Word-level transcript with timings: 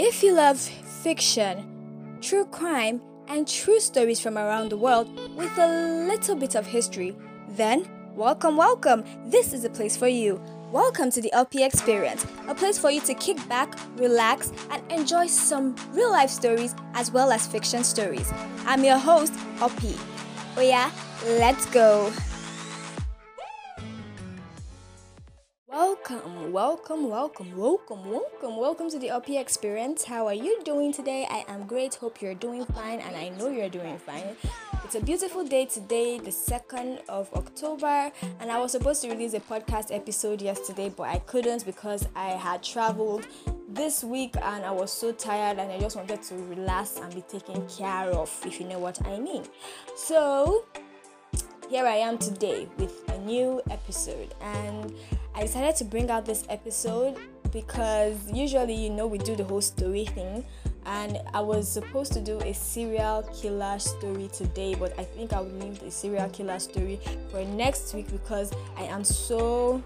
If 0.00 0.22
you 0.22 0.32
love 0.32 0.60
fiction, 0.60 2.18
true 2.20 2.44
crime, 2.44 3.02
and 3.26 3.48
true 3.48 3.80
stories 3.80 4.20
from 4.20 4.38
around 4.38 4.68
the 4.68 4.76
world 4.76 5.08
with 5.36 5.58
a 5.58 6.06
little 6.06 6.36
bit 6.36 6.54
of 6.54 6.64
history, 6.68 7.16
then 7.56 7.84
welcome, 8.14 8.56
welcome. 8.56 9.02
This 9.26 9.52
is 9.52 9.64
a 9.64 9.68
place 9.68 9.96
for 9.96 10.06
you. 10.06 10.40
Welcome 10.70 11.10
to 11.10 11.20
the 11.20 11.32
Opy 11.34 11.66
Experience, 11.66 12.24
a 12.46 12.54
place 12.54 12.78
for 12.78 12.92
you 12.92 13.00
to 13.00 13.14
kick 13.14 13.38
back, 13.48 13.76
relax, 13.96 14.52
and 14.70 14.80
enjoy 14.92 15.26
some 15.26 15.74
real 15.90 16.12
life 16.12 16.30
stories 16.30 16.76
as 16.94 17.10
well 17.10 17.32
as 17.32 17.48
fiction 17.48 17.82
stories. 17.82 18.32
I'm 18.66 18.84
your 18.84 18.98
host, 18.98 19.32
Opy. 19.58 19.98
Oh, 20.56 20.62
yeah, 20.62 20.92
let's 21.24 21.66
go. 21.66 22.12
Welcome, 26.08 26.52
welcome, 26.52 27.10
welcome, 27.10 27.56
welcome, 27.56 28.10
welcome, 28.10 28.56
welcome 28.56 28.90
to 28.90 28.98
the 28.98 29.08
Opy 29.08 29.38
Experience. 29.38 30.04
How 30.04 30.26
are 30.26 30.32
you 30.32 30.58
doing 30.64 30.90
today? 30.90 31.26
I 31.28 31.44
am 31.48 31.66
great. 31.66 31.96
Hope 31.96 32.22
you're 32.22 32.34
doing 32.34 32.64
fine, 32.64 33.00
and 33.00 33.14
I 33.14 33.28
know 33.30 33.50
you're 33.50 33.68
doing 33.68 33.98
fine. 33.98 34.24
It's 34.84 34.94
a 34.94 35.02
beautiful 35.02 35.44
day 35.44 35.66
today, 35.66 36.18
the 36.18 36.30
2nd 36.30 37.00
of 37.10 37.30
October, 37.34 38.10
and 38.40 38.50
I 38.50 38.58
was 38.58 38.72
supposed 38.72 39.02
to 39.02 39.10
release 39.10 39.34
a 39.34 39.40
podcast 39.40 39.94
episode 39.94 40.40
yesterday, 40.40 40.88
but 40.88 41.08
I 41.08 41.18
couldn't 41.18 41.66
because 41.66 42.08
I 42.16 42.30
had 42.30 42.62
traveled 42.62 43.26
this 43.68 44.02
week 44.02 44.34
and 44.40 44.64
I 44.64 44.70
was 44.70 44.90
so 44.90 45.12
tired 45.12 45.58
and 45.58 45.70
I 45.70 45.78
just 45.78 45.94
wanted 45.94 46.22
to 46.22 46.34
relax 46.36 46.96
and 46.96 47.14
be 47.14 47.20
taken 47.20 47.68
care 47.68 48.08
of, 48.12 48.34
if 48.46 48.60
you 48.60 48.66
know 48.66 48.78
what 48.78 49.06
I 49.06 49.18
mean. 49.18 49.44
So, 49.94 50.64
here 51.68 51.84
I 51.84 51.96
am 51.96 52.16
today 52.16 52.66
with 52.78 53.06
a 53.10 53.18
new 53.18 53.60
episode, 53.68 54.34
and 54.40 54.94
I 55.38 55.42
decided 55.42 55.76
to 55.76 55.84
bring 55.84 56.10
out 56.10 56.26
this 56.26 56.44
episode 56.48 57.16
because 57.52 58.16
usually, 58.28 58.74
you 58.74 58.90
know, 58.90 59.06
we 59.06 59.18
do 59.18 59.36
the 59.36 59.44
whole 59.44 59.60
story 59.60 60.04
thing, 60.04 60.44
and 60.84 61.20
I 61.32 61.40
was 61.40 61.70
supposed 61.70 62.12
to 62.14 62.20
do 62.20 62.40
a 62.40 62.52
serial 62.52 63.22
killer 63.40 63.78
story 63.78 64.28
today, 64.32 64.74
but 64.74 64.98
I 64.98 65.04
think 65.04 65.32
I'll 65.32 65.44
leave 65.44 65.78
the 65.78 65.92
serial 65.92 66.28
killer 66.30 66.58
story 66.58 66.98
for 67.30 67.44
next 67.44 67.94
week 67.94 68.10
because 68.10 68.52
I 68.76 68.82
am 68.86 69.04
so 69.04 69.80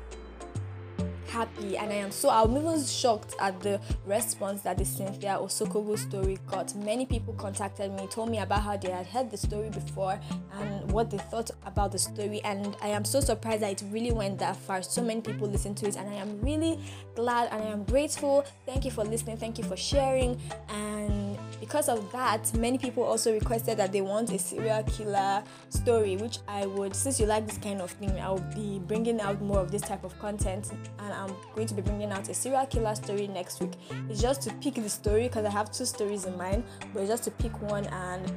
happy 1.32 1.78
and 1.78 1.90
I 1.90 1.96
am 1.96 2.10
so 2.10 2.28
I'm 2.28 2.54
even 2.56 2.84
shocked 2.84 3.34
at 3.40 3.58
the 3.60 3.80
response 4.04 4.60
that 4.62 4.76
the 4.76 4.84
Cynthia 4.84 5.38
Osokogu 5.40 5.98
story 5.98 6.38
got. 6.46 6.74
Many 6.74 7.06
people 7.06 7.32
contacted 7.34 7.90
me, 7.92 8.06
told 8.06 8.30
me 8.30 8.38
about 8.38 8.62
how 8.62 8.76
they 8.76 8.90
had 8.90 9.06
heard 9.06 9.30
the 9.30 9.38
story 9.38 9.70
before 9.70 10.20
and 10.60 10.92
what 10.92 11.10
they 11.10 11.16
thought 11.16 11.50
about 11.64 11.92
the 11.92 11.98
story 11.98 12.42
and 12.44 12.76
I 12.82 12.88
am 12.88 13.04
so 13.04 13.20
surprised 13.20 13.62
that 13.62 13.72
it 13.72 13.84
really 13.90 14.12
went 14.12 14.38
that 14.40 14.56
far. 14.56 14.82
So 14.82 15.02
many 15.02 15.22
people 15.22 15.48
listened 15.48 15.78
to 15.78 15.88
it 15.88 15.96
and 15.96 16.08
I 16.08 16.14
am 16.14 16.38
really 16.42 16.78
glad 17.14 17.48
and 17.50 17.62
I 17.62 17.66
am 17.66 17.84
grateful. 17.84 18.44
Thank 18.66 18.84
you 18.84 18.90
for 18.90 19.04
listening, 19.04 19.38
thank 19.38 19.56
you 19.56 19.64
for 19.64 19.76
sharing 19.76 20.38
and 20.68 21.21
because 21.62 21.88
of 21.88 22.10
that, 22.10 22.52
many 22.54 22.76
people 22.76 23.04
also 23.04 23.32
requested 23.32 23.78
that 23.78 23.92
they 23.92 24.00
want 24.00 24.32
a 24.32 24.38
serial 24.38 24.82
killer 24.82 25.44
story, 25.68 26.16
which 26.16 26.38
I 26.48 26.66
would, 26.66 26.92
since 26.92 27.20
you 27.20 27.26
like 27.26 27.46
this 27.46 27.56
kind 27.56 27.80
of 27.80 27.92
thing, 27.92 28.10
I'll 28.18 28.40
be 28.52 28.80
bringing 28.80 29.20
out 29.20 29.40
more 29.40 29.60
of 29.60 29.70
this 29.70 29.82
type 29.82 30.02
of 30.02 30.18
content 30.18 30.72
and 30.72 31.12
I'm 31.12 31.32
going 31.54 31.68
to 31.68 31.74
be 31.74 31.80
bringing 31.80 32.10
out 32.10 32.28
a 32.28 32.34
serial 32.34 32.66
killer 32.66 32.96
story 32.96 33.28
next 33.28 33.60
week. 33.60 33.74
It's 34.10 34.20
just 34.20 34.42
to 34.42 34.54
pick 34.54 34.74
the 34.74 34.90
story 34.90 35.28
because 35.28 35.44
I 35.44 35.50
have 35.50 35.70
two 35.70 35.84
stories 35.84 36.24
in 36.24 36.36
mind, 36.36 36.64
but 36.92 37.06
just 37.06 37.22
to 37.24 37.30
pick 37.30 37.62
one 37.62 37.86
and 37.86 38.32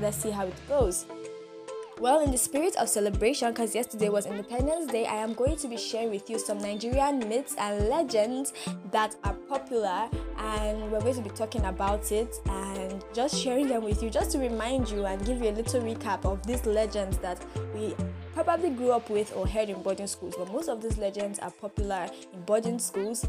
let's 0.00 0.18
see 0.18 0.30
how 0.30 0.46
it 0.46 0.54
goes. 0.68 1.06
Well, 2.00 2.20
in 2.20 2.30
the 2.30 2.38
spirit 2.38 2.76
of 2.76 2.88
celebration, 2.88 3.50
because 3.50 3.74
yesterday 3.74 4.08
was 4.08 4.24
Independence 4.24 4.90
Day, 4.90 5.04
I 5.04 5.16
am 5.16 5.34
going 5.34 5.56
to 5.56 5.68
be 5.68 5.76
sharing 5.76 6.08
with 6.08 6.30
you 6.30 6.38
some 6.38 6.56
Nigerian 6.56 7.18
myths 7.28 7.54
and 7.58 7.90
legends 7.90 8.54
that 8.90 9.16
are 9.22 9.34
popular, 9.34 10.08
and 10.38 10.90
we're 10.90 11.02
going 11.02 11.16
to 11.16 11.20
be 11.20 11.28
talking 11.28 11.62
about 11.66 12.10
it 12.10 12.36
and 12.46 13.04
just 13.12 13.36
sharing 13.36 13.68
them 13.68 13.84
with 13.84 14.02
you, 14.02 14.08
just 14.08 14.30
to 14.30 14.38
remind 14.38 14.88
you 14.88 15.04
and 15.04 15.22
give 15.26 15.42
you 15.42 15.50
a 15.50 15.52
little 15.52 15.82
recap 15.82 16.24
of 16.24 16.42
these 16.46 16.64
legends 16.64 17.18
that 17.18 17.38
we 17.74 17.94
probably 18.32 18.70
grew 18.70 18.92
up 18.92 19.10
with 19.10 19.36
or 19.36 19.46
heard 19.46 19.68
in 19.68 19.82
boarding 19.82 20.06
schools. 20.06 20.34
But 20.38 20.50
most 20.50 20.70
of 20.70 20.80
these 20.80 20.96
legends 20.96 21.38
are 21.38 21.50
popular 21.50 22.08
in 22.32 22.40
boarding 22.46 22.78
schools 22.78 23.26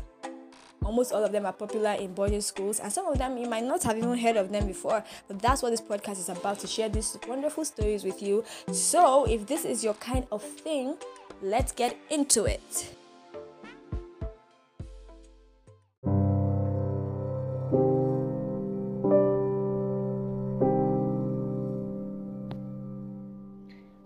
almost 0.84 1.12
all 1.12 1.24
of 1.24 1.32
them 1.32 1.46
are 1.46 1.54
popular 1.54 1.92
in 1.92 2.14
boarding 2.14 2.42
schools 2.42 2.80
and 2.80 2.92
some 2.92 3.06
of 3.08 3.18
them 3.18 3.38
you 3.38 3.48
might 3.48 3.64
not 3.64 3.84
have 3.84 3.98
even 3.98 4.18
heard 4.18 4.36
of 4.36 4.52
them 4.52 4.66
before 4.68 5.04
but 5.28 5.40
that's 5.40 5.62
what 5.62 5.70
this 5.70 5.82
podcast 5.82 6.20
is 6.20 6.30
about 6.30 6.60
to 6.60 6.68
share 6.68 6.90
these 6.90 7.18
wonderful 7.28 7.64
stories 7.64 8.04
with 8.04 8.22
you. 8.22 8.44
So 8.72 9.26
if 9.26 9.48
this 9.48 9.66
is 9.66 9.84
your 9.84 9.94
kind 9.96 10.26
of 10.32 10.42
thing 10.42 10.98
let's 11.42 11.72
get 11.72 11.98
into 12.10 12.46
it. 12.46 12.96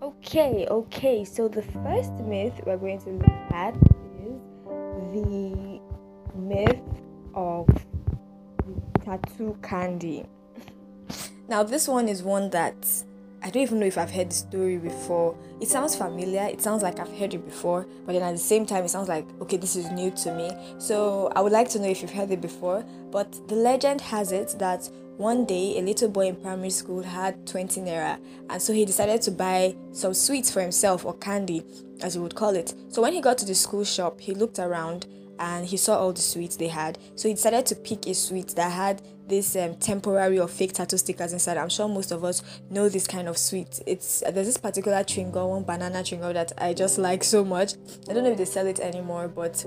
Okay, 0.02 0.66
okay, 0.68 1.24
so 1.24 1.48
the 1.48 1.62
first 1.62 2.12
myth 2.14 2.60
we're 2.66 2.76
going 2.76 3.00
to 3.00 3.10
look 3.10 3.52
at 3.52 3.74
is 4.20 4.40
the 5.12 5.65
myth 6.48 6.80
of 7.34 7.68
tattoo 9.04 9.56
candy. 9.62 10.24
Now, 11.48 11.62
this 11.62 11.86
one 11.86 12.08
is 12.08 12.22
one 12.22 12.50
that 12.50 12.74
I 13.42 13.50
don't 13.50 13.62
even 13.62 13.78
know 13.78 13.86
if 13.86 13.96
I've 13.96 14.10
heard 14.10 14.30
the 14.30 14.34
story 14.34 14.78
before. 14.78 15.36
It 15.60 15.68
sounds 15.68 15.94
familiar, 15.94 16.42
it 16.42 16.60
sounds 16.60 16.82
like 16.82 16.98
I've 16.98 17.16
heard 17.16 17.34
it 17.34 17.44
before, 17.44 17.86
but 18.04 18.12
then 18.12 18.22
at 18.22 18.32
the 18.32 18.38
same 18.38 18.66
time, 18.66 18.84
it 18.84 18.88
sounds 18.88 19.08
like, 19.08 19.26
okay, 19.40 19.56
this 19.56 19.76
is 19.76 19.90
new 19.92 20.10
to 20.10 20.34
me. 20.34 20.50
So, 20.78 21.30
I 21.36 21.40
would 21.40 21.52
like 21.52 21.68
to 21.70 21.78
know 21.78 21.88
if 21.88 22.02
you've 22.02 22.12
heard 22.12 22.30
it 22.30 22.40
before. 22.40 22.84
But 23.12 23.48
the 23.48 23.54
legend 23.54 24.00
has 24.00 24.32
it 24.32 24.56
that 24.58 24.90
one 25.16 25.46
day 25.46 25.78
a 25.78 25.82
little 25.82 26.08
boy 26.08 26.26
in 26.26 26.36
primary 26.36 26.70
school 26.70 27.02
had 27.02 27.46
20 27.46 27.80
naira, 27.82 28.18
and 28.50 28.60
so 28.60 28.72
he 28.72 28.84
decided 28.84 29.22
to 29.22 29.30
buy 29.30 29.76
some 29.92 30.12
sweets 30.12 30.50
for 30.50 30.60
himself 30.60 31.04
or 31.04 31.14
candy, 31.14 31.62
as 32.02 32.14
he 32.14 32.20
would 32.20 32.34
call 32.34 32.56
it. 32.56 32.74
So, 32.88 33.00
when 33.00 33.12
he 33.12 33.20
got 33.20 33.38
to 33.38 33.44
the 33.44 33.54
school 33.54 33.84
shop, 33.84 34.20
he 34.20 34.34
looked 34.34 34.58
around 34.58 35.06
and 35.38 35.66
he 35.66 35.76
saw 35.76 35.98
all 35.98 36.12
the 36.12 36.20
sweets 36.20 36.56
they 36.56 36.68
had. 36.68 36.98
So 37.14 37.28
he 37.28 37.34
decided 37.34 37.66
to 37.66 37.74
pick 37.74 38.06
a 38.06 38.14
sweet 38.14 38.48
that 38.56 38.72
had 38.72 39.02
this 39.28 39.56
um, 39.56 39.74
temporary 39.76 40.38
or 40.38 40.48
fake 40.48 40.72
tattoo 40.72 40.96
stickers 40.98 41.32
inside. 41.32 41.56
I'm 41.56 41.68
sure 41.68 41.88
most 41.88 42.12
of 42.12 42.24
us 42.24 42.42
know 42.70 42.88
this 42.88 43.06
kind 43.06 43.28
of 43.28 43.36
sweet. 43.36 43.80
It's 43.86 44.20
there's 44.20 44.46
this 44.46 44.56
particular 44.56 45.04
gum, 45.04 45.48
one 45.48 45.64
banana 45.64 46.02
gum 46.02 46.32
that 46.34 46.52
I 46.58 46.74
just 46.74 46.98
like 46.98 47.24
so 47.24 47.44
much. 47.44 47.74
I 48.08 48.12
don't 48.12 48.24
know 48.24 48.30
if 48.30 48.38
they 48.38 48.44
sell 48.44 48.66
it 48.66 48.80
anymore, 48.80 49.28
but 49.28 49.64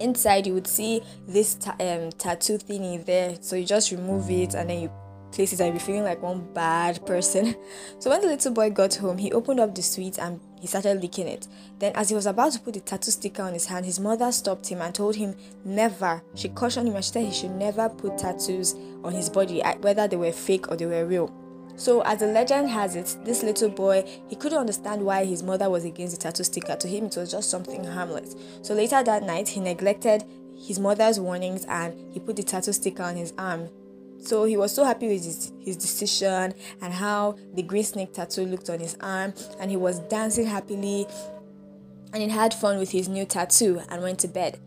inside 0.00 0.46
you 0.46 0.54
would 0.54 0.66
see 0.66 1.02
this 1.26 1.54
ta- 1.54 1.76
um, 1.80 2.10
tattoo 2.12 2.58
thingy 2.58 3.04
there. 3.04 3.36
So 3.40 3.56
you 3.56 3.64
just 3.64 3.90
remove 3.90 4.30
it 4.30 4.54
and 4.54 4.70
then 4.70 4.82
you 4.82 4.92
place 5.32 5.52
it 5.52 5.60
and 5.60 5.68
you'll 5.68 5.74
be 5.74 5.84
feeling 5.84 6.04
like 6.04 6.22
one 6.22 6.46
bad 6.52 7.04
person. 7.06 7.56
So 7.98 8.10
when 8.10 8.20
the 8.20 8.26
little 8.26 8.52
boy 8.52 8.70
got 8.70 8.94
home, 8.96 9.16
he 9.16 9.32
opened 9.32 9.60
up 9.60 9.74
the 9.74 9.82
sweet 9.82 10.18
and 10.18 10.38
he 10.64 10.68
started 10.68 11.02
licking 11.02 11.28
it. 11.28 11.46
Then, 11.78 11.92
as 11.94 12.08
he 12.08 12.14
was 12.14 12.24
about 12.24 12.52
to 12.52 12.58
put 12.58 12.72
the 12.72 12.80
tattoo 12.80 13.10
sticker 13.10 13.42
on 13.42 13.52
his 13.52 13.66
hand, 13.66 13.84
his 13.84 14.00
mother 14.00 14.32
stopped 14.32 14.66
him 14.66 14.80
and 14.80 14.94
told 14.94 15.14
him 15.14 15.36
never. 15.62 16.22
She 16.34 16.48
cautioned 16.48 16.88
him 16.88 16.94
and 16.94 17.04
she 17.04 17.12
said 17.12 17.26
he 17.26 17.32
should 17.32 17.50
never 17.50 17.90
put 17.90 18.16
tattoos 18.16 18.74
on 19.02 19.12
his 19.12 19.28
body, 19.28 19.60
whether 19.82 20.08
they 20.08 20.16
were 20.16 20.32
fake 20.32 20.70
or 20.70 20.76
they 20.78 20.86
were 20.86 21.04
real. 21.04 21.30
So, 21.76 22.00
as 22.00 22.20
the 22.20 22.28
legend 22.28 22.70
has 22.70 22.96
it, 22.96 23.14
this 23.26 23.42
little 23.42 23.68
boy 23.68 24.08
he 24.26 24.36
couldn't 24.36 24.56
understand 24.56 25.04
why 25.04 25.26
his 25.26 25.42
mother 25.42 25.68
was 25.68 25.84
against 25.84 26.16
the 26.16 26.22
tattoo 26.22 26.44
sticker. 26.44 26.76
To 26.76 26.88
him, 26.88 27.04
it 27.04 27.16
was 27.18 27.30
just 27.30 27.50
something 27.50 27.84
harmless. 27.84 28.34
So 28.62 28.72
later 28.72 29.02
that 29.02 29.22
night, 29.22 29.50
he 29.50 29.60
neglected 29.60 30.24
his 30.56 30.78
mother's 30.78 31.20
warnings 31.20 31.66
and 31.66 32.10
he 32.10 32.20
put 32.20 32.36
the 32.36 32.42
tattoo 32.42 32.72
sticker 32.72 33.02
on 33.02 33.16
his 33.16 33.34
arm 33.36 33.68
so 34.26 34.44
he 34.44 34.56
was 34.56 34.74
so 34.74 34.84
happy 34.84 35.08
with 35.08 35.24
his, 35.24 35.52
his 35.60 35.76
decision 35.76 36.54
and 36.80 36.92
how 36.92 37.36
the 37.54 37.62
green 37.62 37.84
snake 37.84 38.12
tattoo 38.12 38.46
looked 38.46 38.70
on 38.70 38.80
his 38.80 38.96
arm, 39.00 39.34
and 39.60 39.70
he 39.70 39.76
was 39.76 39.98
dancing 40.00 40.46
happily 40.46 41.06
and 42.12 42.22
he 42.22 42.28
had 42.28 42.54
fun 42.54 42.78
with 42.78 42.92
his 42.92 43.08
new 43.08 43.24
tattoo 43.24 43.82
and 43.88 44.00
went 44.00 44.20
to 44.20 44.28
bed. 44.28 44.60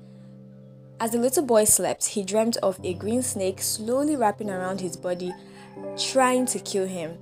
As 0.99 1.11
the 1.11 1.17
little 1.17 1.45
boy 1.45 1.63
slept, 1.63 2.05
he 2.07 2.23
dreamt 2.23 2.57
of 2.57 2.77
a 2.83 2.93
green 2.93 3.21
snake 3.21 3.61
slowly 3.61 4.17
wrapping 4.17 4.49
around 4.49 4.81
his 4.81 4.97
body, 4.97 5.33
trying 5.97 6.45
to 6.47 6.59
kill 6.59 6.85
him. 6.85 7.17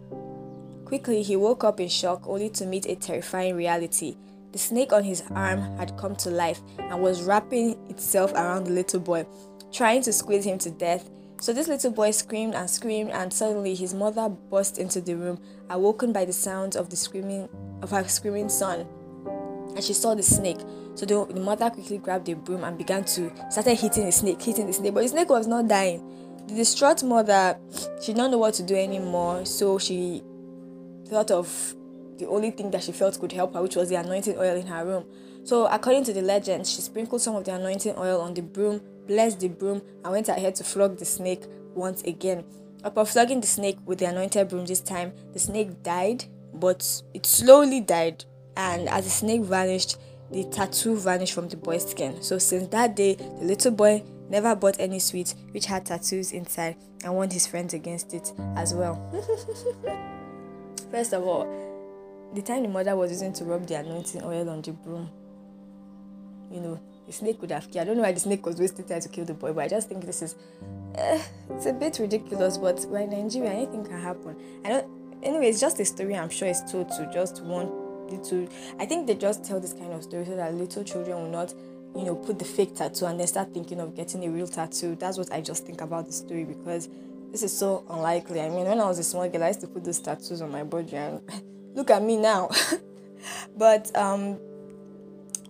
Quickly, 0.85 1.21
he 1.21 1.35
woke 1.35 1.63
up 1.63 1.79
in 1.79 1.89
shock 1.89 2.27
only 2.27 2.49
to 2.51 2.65
meet 2.65 2.87
a 2.87 2.95
terrifying 2.95 3.55
reality. 3.55 4.17
The 4.51 4.57
snake 4.57 4.93
on 4.93 5.03
his 5.03 5.23
arm 5.31 5.59
had 5.77 5.97
come 5.97 6.15
to 6.17 6.31
life 6.31 6.61
and 6.79 7.01
was 7.01 7.21
wrapping 7.21 7.77
itself 7.89 8.33
around 8.33 8.63
the 8.63 8.71
little 8.71 9.01
boy, 9.01 9.27
trying 9.71 10.01
to 10.03 10.13
squeeze 10.13 10.45
him 10.45 10.57
to 10.59 10.71
death 10.71 11.09
so 11.45 11.53
this 11.53 11.67
little 11.67 11.91
boy 11.91 12.09
screamed 12.09 12.55
and 12.55 12.67
screamed, 12.67 13.11
and 13.11 13.31
suddenly 13.31 13.75
his 13.75 13.93
mother 13.93 14.29
burst 14.29 14.79
into 14.79 14.99
the 14.99 15.13
room, 15.13 15.39
awoken 15.69 16.11
by 16.11 16.25
the 16.25 16.33
sounds 16.33 16.75
of 16.75 16.89
the 16.89 16.95
screaming 16.95 17.47
of 17.83 17.91
her 17.91 18.03
screaming 18.07 18.49
son. 18.49 18.87
And 19.75 19.83
she 19.83 19.93
saw 19.93 20.15
the 20.15 20.23
snake. 20.23 20.57
So 20.95 21.05
the, 21.05 21.23
the 21.31 21.39
mother 21.39 21.69
quickly 21.69 21.99
grabbed 21.99 22.27
a 22.29 22.35
broom 22.35 22.63
and 22.63 22.75
began 22.75 23.03
to 23.03 23.31
started 23.51 23.75
hitting 23.75 24.07
the 24.07 24.11
snake, 24.11 24.41
hitting 24.41 24.65
the 24.65 24.73
snake. 24.73 24.95
But 24.95 25.01
the 25.01 25.09
snake 25.09 25.29
was 25.29 25.45
not 25.45 25.67
dying. 25.67 26.03
The 26.47 26.55
distraught 26.55 27.03
mother, 27.03 27.59
she 28.01 28.13
did 28.13 28.17
not 28.17 28.31
know 28.31 28.39
what 28.39 28.55
to 28.55 28.63
do 28.63 28.75
anymore. 28.75 29.45
So 29.45 29.77
she 29.77 30.23
thought 31.07 31.29
of 31.29 31.75
the 32.17 32.25
only 32.25 32.49
thing 32.49 32.71
that 32.71 32.81
she 32.81 32.91
felt 32.91 33.19
could 33.19 33.33
help 33.33 33.53
her, 33.53 33.61
which 33.61 33.75
was 33.75 33.89
the 33.89 33.97
anointing 33.97 34.35
oil 34.39 34.55
in 34.55 34.65
her 34.65 34.83
room. 34.83 35.05
So, 35.43 35.67
according 35.67 36.05
to 36.05 36.13
the 36.13 36.23
legend, 36.23 36.65
she 36.65 36.81
sprinkled 36.81 37.21
some 37.21 37.35
of 37.35 37.43
the 37.43 37.53
anointing 37.53 37.93
oil 37.99 38.19
on 38.19 38.33
the 38.33 38.41
broom 38.41 38.81
blessed 39.07 39.39
the 39.39 39.49
broom, 39.49 39.81
and 40.03 40.11
went 40.11 40.29
ahead 40.29 40.55
to 40.55 40.63
flog 40.63 40.97
the 40.97 41.05
snake 41.05 41.43
once 41.73 42.01
again. 42.03 42.43
Upon 42.83 43.05
flogging 43.05 43.41
the 43.41 43.47
snake 43.47 43.77
with 43.85 43.99
the 43.99 44.05
anointed 44.05 44.49
broom 44.49 44.65
this 44.65 44.81
time, 44.81 45.13
the 45.33 45.39
snake 45.39 45.81
died, 45.83 46.25
but 46.53 47.01
it 47.13 47.25
slowly 47.25 47.81
died. 47.81 48.25
And 48.55 48.87
as 48.89 49.05
the 49.05 49.09
snake 49.09 49.41
vanished, 49.41 49.97
the 50.31 50.43
tattoo 50.45 50.95
vanished 50.97 51.33
from 51.33 51.49
the 51.49 51.57
boy's 51.57 51.89
skin. 51.89 52.21
So 52.21 52.37
since 52.37 52.67
that 52.69 52.95
day, 52.95 53.15
the 53.15 53.45
little 53.45 53.71
boy 53.71 54.03
never 54.29 54.55
bought 54.55 54.79
any 54.79 54.99
sweets 54.99 55.35
which 55.51 55.65
had 55.65 55.85
tattoos 55.85 56.31
inside 56.31 56.75
and 57.03 57.13
warned 57.13 57.33
his 57.33 57.47
friends 57.47 57.73
against 57.73 58.13
it 58.13 58.33
as 58.55 58.73
well. 58.73 59.01
First 60.91 61.13
of 61.13 61.23
all, 61.23 61.47
the 62.33 62.41
time 62.41 62.63
the 62.63 62.69
mother 62.69 62.95
was 62.95 63.11
using 63.11 63.33
to 63.33 63.45
rub 63.45 63.65
the 63.67 63.75
anointing 63.75 64.23
oil 64.23 64.49
on 64.49 64.61
the 64.61 64.71
broom, 64.71 65.09
you 66.51 66.59
know, 66.59 66.79
the 67.05 67.13
snake 67.13 67.39
could 67.39 67.51
have 67.51 67.69
killed. 67.71 67.83
I 67.83 67.85
don't 67.85 67.97
know 67.97 68.03
why 68.03 68.11
the 68.11 68.19
snake 68.19 68.45
was 68.45 68.59
wasting 68.59 68.85
time 68.85 69.01
to 69.01 69.09
kill 69.09 69.25
the 69.25 69.33
boy, 69.33 69.53
but 69.53 69.65
I 69.65 69.67
just 69.67 69.89
think 69.89 70.05
this 70.05 70.21
is 70.21 70.35
uh, 70.97 71.19
it's 71.51 71.65
a 71.65 71.73
bit 71.73 71.99
ridiculous. 71.99 72.57
But 72.57 72.85
we're 72.87 72.99
in 72.99 73.11
Nigeria, 73.11 73.51
anything 73.51 73.85
can 73.85 74.01
happen. 74.01 74.35
I 74.63 74.69
don't. 74.69 74.87
Anyway, 75.23 75.49
it's 75.49 75.59
just 75.59 75.79
a 75.79 75.85
story. 75.85 76.15
I'm 76.15 76.29
sure 76.29 76.47
it's 76.47 76.71
told 76.71 76.89
to 76.89 77.09
just 77.11 77.43
want 77.43 77.71
little. 78.11 78.47
I 78.79 78.85
think 78.85 79.07
they 79.07 79.15
just 79.15 79.43
tell 79.43 79.59
this 79.59 79.73
kind 79.73 79.91
of 79.93 80.03
story 80.03 80.25
so 80.25 80.35
that 80.35 80.53
little 80.53 80.83
children 80.83 81.17
will 81.17 81.29
not, 81.29 81.53
you 81.95 82.03
know, 82.03 82.15
put 82.15 82.39
the 82.39 82.45
fake 82.45 82.75
tattoo 82.75 83.05
and 83.05 83.19
then 83.19 83.27
start 83.27 83.53
thinking 83.53 83.79
of 83.79 83.95
getting 83.95 84.23
a 84.25 84.29
real 84.29 84.47
tattoo. 84.47 84.95
That's 84.95 85.17
what 85.17 85.31
I 85.31 85.41
just 85.41 85.65
think 85.65 85.81
about 85.81 86.05
the 86.05 86.13
story 86.13 86.43
because 86.43 86.89
this 87.31 87.43
is 87.43 87.57
so 87.57 87.85
unlikely. 87.89 88.41
I 88.41 88.49
mean, 88.49 88.65
when 88.65 88.79
I 88.79 88.85
was 88.85 88.99
a 88.99 89.03
small 89.03 89.27
girl, 89.29 89.43
I 89.43 89.47
used 89.47 89.61
to 89.61 89.67
put 89.67 89.83
those 89.83 89.99
tattoos 89.99 90.41
on 90.41 90.51
my 90.51 90.63
body, 90.63 90.95
and 90.95 91.21
look 91.75 91.89
at 91.89 92.01
me 92.01 92.17
now. 92.17 92.49
but 93.57 93.95
um 93.95 94.37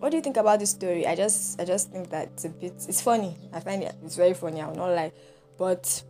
what 0.06 0.12
do 0.12 0.18
you 0.18 0.22
think 0.22 0.38
about 0.38 0.60
this 0.60 0.70
story? 0.70 1.08
I 1.08 1.16
just 1.16 1.60
I 1.60 1.66
just 1.66 1.92
think 1.92 2.12
that 2.12 2.28
it's 2.28 2.46
a 2.46 2.50
bit 2.50 2.74
it's 2.88 3.02
funny. 3.02 3.36
I 3.52 3.60
find 3.60 3.82
it 3.82 3.96
it's 4.04 4.16
very 4.16 4.36
funny, 4.36 4.62
I'll 4.62 4.76
not 4.76 4.90
lie. 4.90 5.12
But 5.58 6.04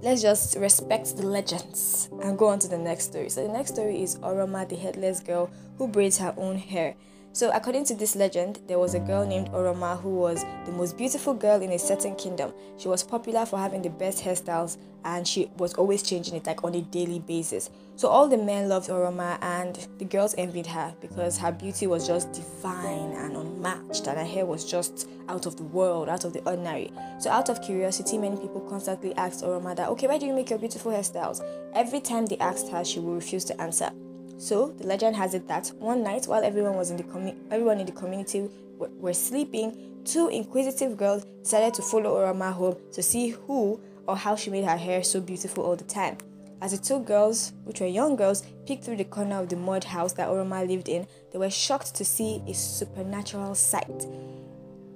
let's 0.00 0.22
just 0.22 0.56
respect 0.56 1.14
the 1.14 1.26
legends 1.26 2.08
and 2.22 2.38
go 2.38 2.46
on 2.46 2.58
to 2.60 2.68
the 2.68 2.78
next 2.78 3.04
story. 3.04 3.28
So 3.28 3.46
the 3.46 3.52
next 3.52 3.74
story 3.74 4.02
is 4.02 4.16
Oroma, 4.20 4.66
the 4.66 4.76
headless 4.76 5.20
girl 5.20 5.50
who 5.76 5.88
braids 5.88 6.16
her 6.16 6.32
own 6.38 6.56
hair. 6.56 6.94
So, 7.36 7.50
according 7.52 7.84
to 7.84 7.94
this 7.94 8.16
legend, 8.16 8.60
there 8.66 8.78
was 8.78 8.94
a 8.94 8.98
girl 8.98 9.26
named 9.26 9.50
Oroma 9.50 10.00
who 10.00 10.08
was 10.08 10.42
the 10.64 10.72
most 10.72 10.96
beautiful 10.96 11.34
girl 11.34 11.60
in 11.60 11.70
a 11.72 11.78
certain 11.78 12.14
kingdom. 12.14 12.50
She 12.78 12.88
was 12.88 13.02
popular 13.02 13.44
for 13.44 13.58
having 13.58 13.82
the 13.82 13.90
best 13.90 14.24
hairstyles 14.24 14.78
and 15.04 15.28
she 15.28 15.50
was 15.58 15.74
always 15.74 16.02
changing 16.02 16.34
it 16.34 16.46
like 16.46 16.64
on 16.64 16.74
a 16.74 16.80
daily 16.80 17.18
basis. 17.18 17.68
So, 17.96 18.08
all 18.08 18.26
the 18.26 18.38
men 18.38 18.70
loved 18.70 18.88
Oroma 18.88 19.36
and 19.42 19.86
the 19.98 20.06
girls 20.06 20.34
envied 20.38 20.66
her 20.68 20.94
because 21.02 21.36
her 21.36 21.52
beauty 21.52 21.86
was 21.86 22.06
just 22.06 22.32
divine 22.32 23.12
and 23.12 23.36
unmatched 23.36 24.06
and 24.06 24.16
her 24.16 24.24
hair 24.24 24.46
was 24.46 24.64
just 24.64 25.06
out 25.28 25.44
of 25.44 25.58
the 25.58 25.64
world, 25.64 26.08
out 26.08 26.24
of 26.24 26.32
the 26.32 26.40
ordinary. 26.48 26.90
So, 27.18 27.28
out 27.28 27.50
of 27.50 27.60
curiosity, 27.60 28.16
many 28.16 28.36
people 28.38 28.62
constantly 28.62 29.14
asked 29.16 29.44
Oroma 29.44 29.76
that, 29.76 29.90
okay, 29.90 30.06
why 30.06 30.16
do 30.16 30.24
you 30.24 30.32
make 30.32 30.48
your 30.48 30.58
beautiful 30.58 30.90
hairstyles? 30.90 31.44
Every 31.74 32.00
time 32.00 32.24
they 32.24 32.38
asked 32.38 32.70
her, 32.70 32.82
she 32.82 32.98
would 32.98 33.14
refuse 33.14 33.44
to 33.44 33.60
answer. 33.60 33.90
So 34.38 34.68
the 34.78 34.86
legend 34.86 35.16
has 35.16 35.34
it 35.34 35.48
that 35.48 35.68
one 35.78 36.02
night, 36.02 36.26
while 36.26 36.44
everyone 36.44 36.76
was 36.76 36.90
in 36.90 36.96
the 36.96 37.04
commu- 37.04 37.36
everyone 37.50 37.80
in 37.80 37.86
the 37.86 37.92
community 37.92 38.48
w- 38.78 38.94
were 39.00 39.14
sleeping, 39.14 40.02
two 40.04 40.28
inquisitive 40.28 40.96
girls 40.96 41.24
decided 41.42 41.74
to 41.74 41.82
follow 41.82 42.16
Oroma 42.16 42.52
home 42.52 42.76
to 42.92 43.02
see 43.02 43.30
who 43.30 43.80
or 44.06 44.16
how 44.16 44.36
she 44.36 44.50
made 44.50 44.64
her 44.64 44.76
hair 44.76 45.02
so 45.02 45.20
beautiful 45.20 45.64
all 45.64 45.76
the 45.76 45.84
time. 45.84 46.18
As 46.60 46.72
the 46.72 46.78
two 46.78 47.00
girls, 47.00 47.52
which 47.64 47.80
were 47.80 47.86
young 47.86 48.16
girls, 48.16 48.42
peeked 48.66 48.84
through 48.84 48.96
the 48.96 49.04
corner 49.04 49.36
of 49.40 49.48
the 49.48 49.56
mud 49.56 49.84
house 49.84 50.12
that 50.14 50.28
Oroma 50.28 50.66
lived 50.66 50.88
in, 50.88 51.06
they 51.32 51.38
were 51.38 51.50
shocked 51.50 51.94
to 51.96 52.04
see 52.04 52.42
a 52.46 52.54
supernatural 52.54 53.54
sight. 53.54 54.06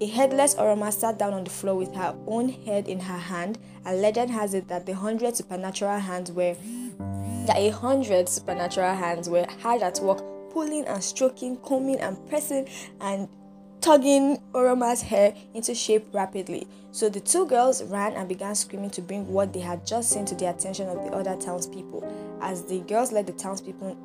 A 0.00 0.06
headless 0.06 0.54
Oroma 0.54 0.90
sat 0.90 1.18
down 1.18 1.34
on 1.34 1.44
the 1.44 1.50
floor 1.50 1.76
with 1.76 1.94
her 1.94 2.16
own 2.26 2.48
head 2.48 2.88
in 2.88 3.00
her 3.00 3.18
hand, 3.18 3.58
and 3.84 4.00
legend 4.00 4.30
has 4.30 4.54
it 4.54 4.68
that 4.68 4.86
the 4.86 4.94
hundred 4.94 5.36
supernatural 5.36 5.98
hands 5.98 6.32
were 6.32 6.56
that 7.50 7.58
a 7.58 7.70
hundred 7.70 8.28
supernatural 8.28 8.94
hands 8.94 9.28
were 9.28 9.44
hard 9.60 9.82
at 9.82 9.98
work 9.98 10.22
pulling 10.52 10.84
and 10.86 11.02
stroking, 11.02 11.56
combing 11.56 11.98
and 11.98 12.16
pressing 12.28 12.68
and 13.00 13.28
tugging 13.80 14.38
Oroma's 14.52 15.02
hair 15.02 15.34
into 15.52 15.74
shape 15.74 16.06
rapidly. 16.12 16.68
So 16.92 17.08
the 17.08 17.18
two 17.18 17.46
girls 17.46 17.82
ran 17.82 18.12
and 18.12 18.28
began 18.28 18.54
screaming 18.54 18.90
to 18.90 19.02
bring 19.02 19.26
what 19.26 19.52
they 19.52 19.60
had 19.60 19.84
just 19.84 20.10
seen 20.10 20.24
to 20.26 20.34
the 20.36 20.48
attention 20.48 20.88
of 20.88 21.04
the 21.04 21.10
other 21.12 21.36
townspeople. 21.36 22.38
As 22.40 22.64
the 22.64 22.80
girls 22.80 23.10
let 23.10 23.26
the 23.26 23.32
townspeople 23.32 23.96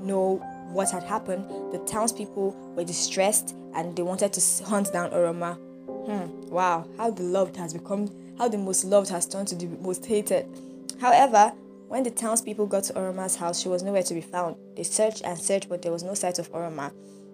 know 0.00 0.36
what 0.72 0.90
had 0.90 1.04
happened, 1.04 1.44
the 1.72 1.78
townspeople 1.86 2.50
were 2.74 2.84
distressed 2.84 3.54
and 3.74 3.94
they 3.94 4.02
wanted 4.02 4.32
to 4.32 4.64
hunt 4.64 4.92
down 4.92 5.10
Oroma. 5.10 5.56
Hmm, 6.06 6.50
wow, 6.50 6.88
how 6.96 7.10
the 7.12 7.22
loved 7.22 7.56
has 7.56 7.74
become, 7.74 8.10
how 8.38 8.48
the 8.48 8.58
most 8.58 8.84
loved 8.84 9.08
has 9.10 9.26
turned 9.26 9.46
to 9.48 9.54
the 9.54 9.66
most 9.66 10.04
hated. 10.04 10.46
However, 11.00 11.52
when 11.92 12.02
the 12.04 12.10
townspeople 12.10 12.68
got 12.68 12.84
to 12.84 12.94
Oroma's 12.94 13.36
house, 13.36 13.60
she 13.60 13.68
was 13.68 13.82
nowhere 13.82 14.02
to 14.02 14.14
be 14.14 14.22
found. 14.22 14.56
They 14.74 14.82
searched 14.82 15.20
and 15.26 15.38
searched, 15.38 15.68
but 15.68 15.82
there 15.82 15.92
was 15.92 16.02
no 16.02 16.14
sight 16.14 16.38
of 16.38 16.50
Oroma. 16.50 16.90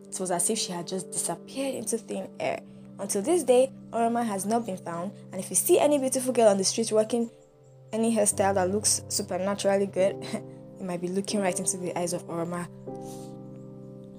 It 0.09 0.19
was 0.19 0.33
as 0.33 0.51
if 0.51 0.59
she 0.59 0.73
had 0.73 0.85
just 0.85 1.13
disappeared 1.13 1.77
into 1.77 1.97
thin 1.97 2.29
air. 2.41 2.59
Until 2.99 3.23
this 3.23 3.45
day, 3.45 3.71
Oroma 3.93 4.27
has 4.27 4.47
not 4.47 4.67
been 4.67 4.77
found, 4.77 5.13
and 5.31 5.41
if 5.41 5.49
you 5.49 5.55
see 5.55 5.79
any 5.79 5.97
beautiful 5.97 6.33
girl 6.33 6.49
on 6.49 6.59
the 6.59 6.65
street 6.65 6.91
working 6.91 7.31
any 7.93 8.13
hairstyle 8.13 8.53
that 8.55 8.69
looks 8.73 9.03
supernaturally 9.07 9.87
good, 9.87 10.17
you 10.81 10.85
might 10.85 11.01
be 11.01 11.07
looking 11.07 11.41
right 11.41 11.57
into 11.57 11.77
the 11.77 11.97
eyes 11.97 12.13
of 12.13 12.27
Oroma. 12.27 12.65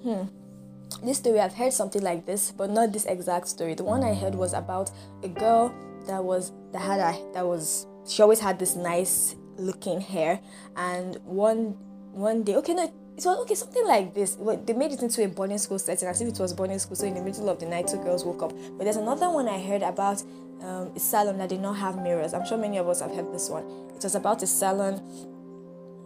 Hmm. 0.02 1.04
This 1.04 1.18
story, 1.18 1.38
I've 1.38 1.52
heard 1.52 1.74
something 1.74 2.00
like 2.00 2.24
this, 2.24 2.50
but 2.50 2.70
not 2.70 2.94
this 2.94 3.04
exact 3.04 3.46
story. 3.46 3.74
The 3.74 3.84
one 3.84 4.02
I 4.02 4.14
heard 4.14 4.34
was 4.34 4.54
about 4.54 4.90
a 5.22 5.28
girl 5.28 5.74
that 6.06 6.24
was 6.24 6.52
that 6.72 6.80
had 6.80 6.98
a 6.98 7.32
that 7.34 7.46
was 7.46 7.86
she 8.08 8.22
always 8.22 8.40
had 8.40 8.58
this 8.58 8.74
nice 8.74 9.36
looking 9.60 10.00
hair 10.00 10.40
and 10.76 11.16
one 11.24 11.76
one 12.12 12.42
day 12.42 12.56
okay 12.56 12.74
no 12.74 12.92
it 13.20 13.26
was 13.26 13.38
okay 13.40 13.54
something 13.54 13.86
like 13.86 14.14
this. 14.14 14.38
They 14.64 14.72
made 14.72 14.92
it 14.92 15.02
into 15.02 15.22
a 15.22 15.28
boarding 15.28 15.58
school 15.58 15.78
setting 15.78 16.08
as 16.08 16.22
if 16.22 16.28
it 16.28 16.38
was 16.38 16.54
boarding 16.54 16.78
school 16.78 16.96
so 16.96 17.06
in 17.06 17.14
the 17.14 17.20
middle 17.20 17.50
of 17.50 17.60
the 17.60 17.66
night 17.66 17.86
two 17.86 17.98
girls 17.98 18.24
woke 18.24 18.42
up. 18.42 18.52
But 18.78 18.84
there's 18.84 18.96
another 18.96 19.28
one 19.28 19.46
i 19.46 19.60
heard 19.60 19.82
about 19.82 20.22
um, 20.62 20.90
a 20.96 20.98
salon 20.98 21.36
that 21.38 21.50
did 21.50 21.60
not 21.60 21.74
have 21.74 22.00
mirrors. 22.00 22.32
I'm 22.32 22.46
sure 22.46 22.56
many 22.56 22.78
of 22.78 22.88
us 22.88 23.00
have 23.00 23.14
heard 23.14 23.30
this 23.32 23.50
one. 23.50 23.64
It 23.94 24.02
was 24.02 24.14
about 24.14 24.42
a 24.42 24.46
salon 24.46 25.02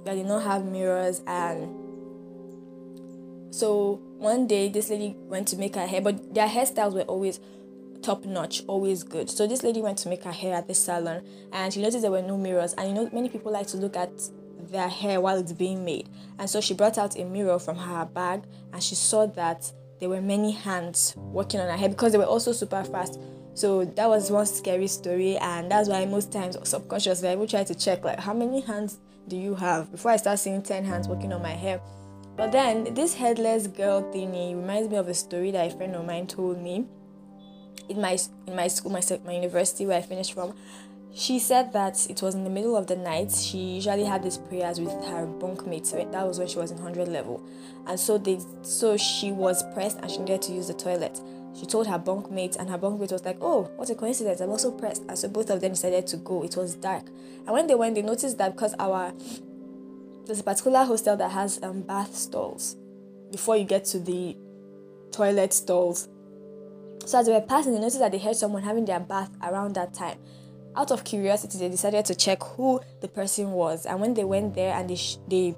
that 0.05 0.15
did 0.15 0.27
not 0.27 0.43
have 0.43 0.65
mirrors 0.65 1.23
and 1.27 1.73
so 3.55 4.01
one 4.19 4.49
day 4.49 4.69
this 4.69 4.91
lady 4.91 5.15
went 5.17 5.47
to 5.49 5.57
make 5.57 5.77
her 5.77 5.87
hair 5.87 6.01
but 6.01 6.35
their 6.35 6.49
hairstyles 6.49 6.93
were 6.93 7.03
always 7.03 7.39
top 8.05 8.25
notch, 8.25 8.63
always 8.67 9.03
good. 9.03 9.31
So 9.31 9.47
this 9.47 9.63
lady 9.63 9.81
went 9.81 9.99
to 9.99 10.09
make 10.09 10.25
her 10.25 10.33
hair 10.33 10.55
at 10.55 10.69
the 10.69 10.75
salon 10.75 11.27
and 11.53 11.73
she 11.73 11.81
noticed 11.81 12.03
there 12.03 12.11
were 12.11 12.23
no 12.23 12.37
mirrors. 12.37 12.75
And 12.75 12.89
you 12.89 12.95
know, 12.95 13.09
many 13.13 13.29
people 13.29 13.51
like 13.53 13.67
to 13.69 13.77
look 13.77 13.97
at 13.97 14.11
their 14.71 14.89
hair 14.89 15.21
while 15.21 15.39
it's 15.39 15.53
being 15.53 15.85
made. 15.85 16.09
And 16.39 16.49
so 16.49 16.61
she 16.61 16.75
brought 16.75 16.99
out 16.99 17.19
a 17.19 17.25
mirror 17.25 17.59
from 17.59 17.77
her 17.77 18.05
bag 18.05 18.43
and 18.73 18.83
she 18.83 18.95
saw 18.95 19.27
that 19.27 19.73
there 20.01 20.09
were 20.09 20.21
many 20.21 20.53
hands 20.53 21.15
working 21.17 21.61
on 21.61 21.69
her 21.69 21.77
hair 21.77 21.89
because 21.89 22.13
they 22.13 22.19
were 22.19 22.25
also 22.25 22.53
super 22.53 22.85
fast. 22.85 23.19
So 23.55 23.85
that 23.85 24.09
was 24.09 24.33
one 24.33 24.47
scary 24.47 24.89
story, 24.89 25.37
and 25.37 25.71
that's 25.71 25.89
why 25.89 26.05
most 26.07 26.33
times 26.33 26.57
subconsciously 26.69 27.29
I 27.29 27.37
will 27.37 27.47
try 27.47 27.63
to 27.63 27.75
check 27.75 28.05
like 28.05 28.19
how 28.19 28.35
many 28.35 28.61
hands 28.61 28.99
do 29.29 29.37
you 29.37 29.55
have 29.55 29.93
before 29.93 30.11
I 30.11 30.17
start 30.17 30.41
seeing 30.41 30.61
10 30.61 30.85
hands 30.85 31.07
working 31.07 31.33
on 31.33 31.41
my 31.41 31.53
hair. 31.53 31.81
But 32.37 32.51
then 32.51 32.93
this 32.95 33.15
headless 33.15 33.69
girl 33.69 34.03
thingy 34.13 34.57
reminds 34.57 34.91
me 34.91 34.97
of 34.97 35.07
a 35.07 35.15
story 35.15 35.53
that 35.53 35.73
a 35.73 35.77
friend 35.77 35.95
of 35.95 36.05
mine 36.05 36.27
told 36.27 36.61
me 36.61 36.87
in 37.89 38.01
my 38.01 38.19
in 38.47 38.57
my 38.57 38.69
school, 38.69 38.93
my 38.93 39.03
my 39.25 39.33
university 39.33 39.87
where 39.87 39.99
I 39.99 40.03
finished 40.03 40.33
from, 40.33 40.55
she 41.15 41.39
said 41.39 41.73
that 41.73 42.09
it 42.11 42.23
was 42.23 42.35
in 42.35 42.45
the 42.45 42.51
middle 42.51 42.77
of 42.77 42.87
the 42.87 42.97
night. 42.97 43.33
She 43.33 43.59
usually 43.59 44.05
had 44.05 44.23
these 44.23 44.39
prayers 44.39 44.81
with 44.81 44.93
her 44.93 45.27
bunkmates. 45.27 45.93
That 45.93 46.27
was 46.27 46.39
when 46.39 46.49
she 46.49 46.59
was 46.59 46.71
in 46.71 46.79
hundred 46.79 47.09
level, 47.09 47.43
and 47.87 47.99
so 47.99 48.19
they 48.19 48.41
so 48.63 48.97
she 48.97 49.31
was 49.31 49.63
pressed 49.75 49.99
and 50.01 50.11
she 50.11 50.19
needed 50.19 50.43
to 50.43 50.53
use 50.53 50.69
the 50.69 50.75
toilet. 50.75 51.21
She 51.55 51.67
told 51.67 51.87
her 51.87 51.99
bunkmate, 52.01 52.57
and 52.57 52.69
her 52.69 52.79
bunkmate 52.79 53.13
was 53.13 53.25
like, 53.25 53.39
"Oh, 53.41 53.71
what 53.77 53.89
a 53.91 53.95
coincidence! 53.95 54.41
I'm 54.41 54.51
also 54.51 54.73
pressed." 54.73 55.03
And 55.09 55.17
so 55.17 55.29
both 55.29 55.51
of 55.51 55.61
them 55.61 55.73
decided 55.73 56.07
to 56.09 56.17
go. 56.17 56.43
It 56.43 56.57
was 56.57 56.75
dark, 56.75 57.07
and 57.07 57.51
when 57.51 57.67
they 57.69 57.75
went, 57.75 57.95
they 57.95 58.03
noticed 58.03 58.39
that 58.39 58.57
because 58.57 58.75
our 58.79 59.13
there's 60.27 60.41
a 60.41 60.45
particular 60.45 60.85
hostel 60.85 61.17
that 61.17 61.31
has 61.31 61.63
um, 61.63 61.83
bath 61.83 62.17
stalls 62.17 62.77
before 63.31 63.57
you 63.57 63.65
get 63.65 63.85
to 63.85 63.99
the 63.99 64.37
toilet 65.13 65.53
stalls 65.53 66.09
so 67.07 67.19
as 67.19 67.27
they 67.27 67.33
were 67.33 67.41
passing, 67.41 67.73
they 67.73 67.79
noticed 67.79 67.99
that 67.99 68.13
they 68.13 68.19
heard 68.19 68.37
someone 68.37 68.63
having 68.63 68.85
their 68.85 69.01
bath 69.01 69.31
around 69.43 69.75
that 69.75 69.95
time. 69.95 70.19
Out 70.77 70.91
of 70.91 71.05
curiosity, 71.05 71.59
they 71.59 71.69
decided 71.69 72.05
to 72.07 72.15
check 72.15 72.43
who 72.43 72.81
the 73.01 73.09
person 73.09 73.53
was. 73.53 73.87
And 73.87 74.01
when 74.01 74.15
they 74.15 74.25
went 74.25 74.55
there 74.55 74.75
and 74.75 74.91
they 74.91 74.97
sh- 74.97 75.19
they 75.29 75.55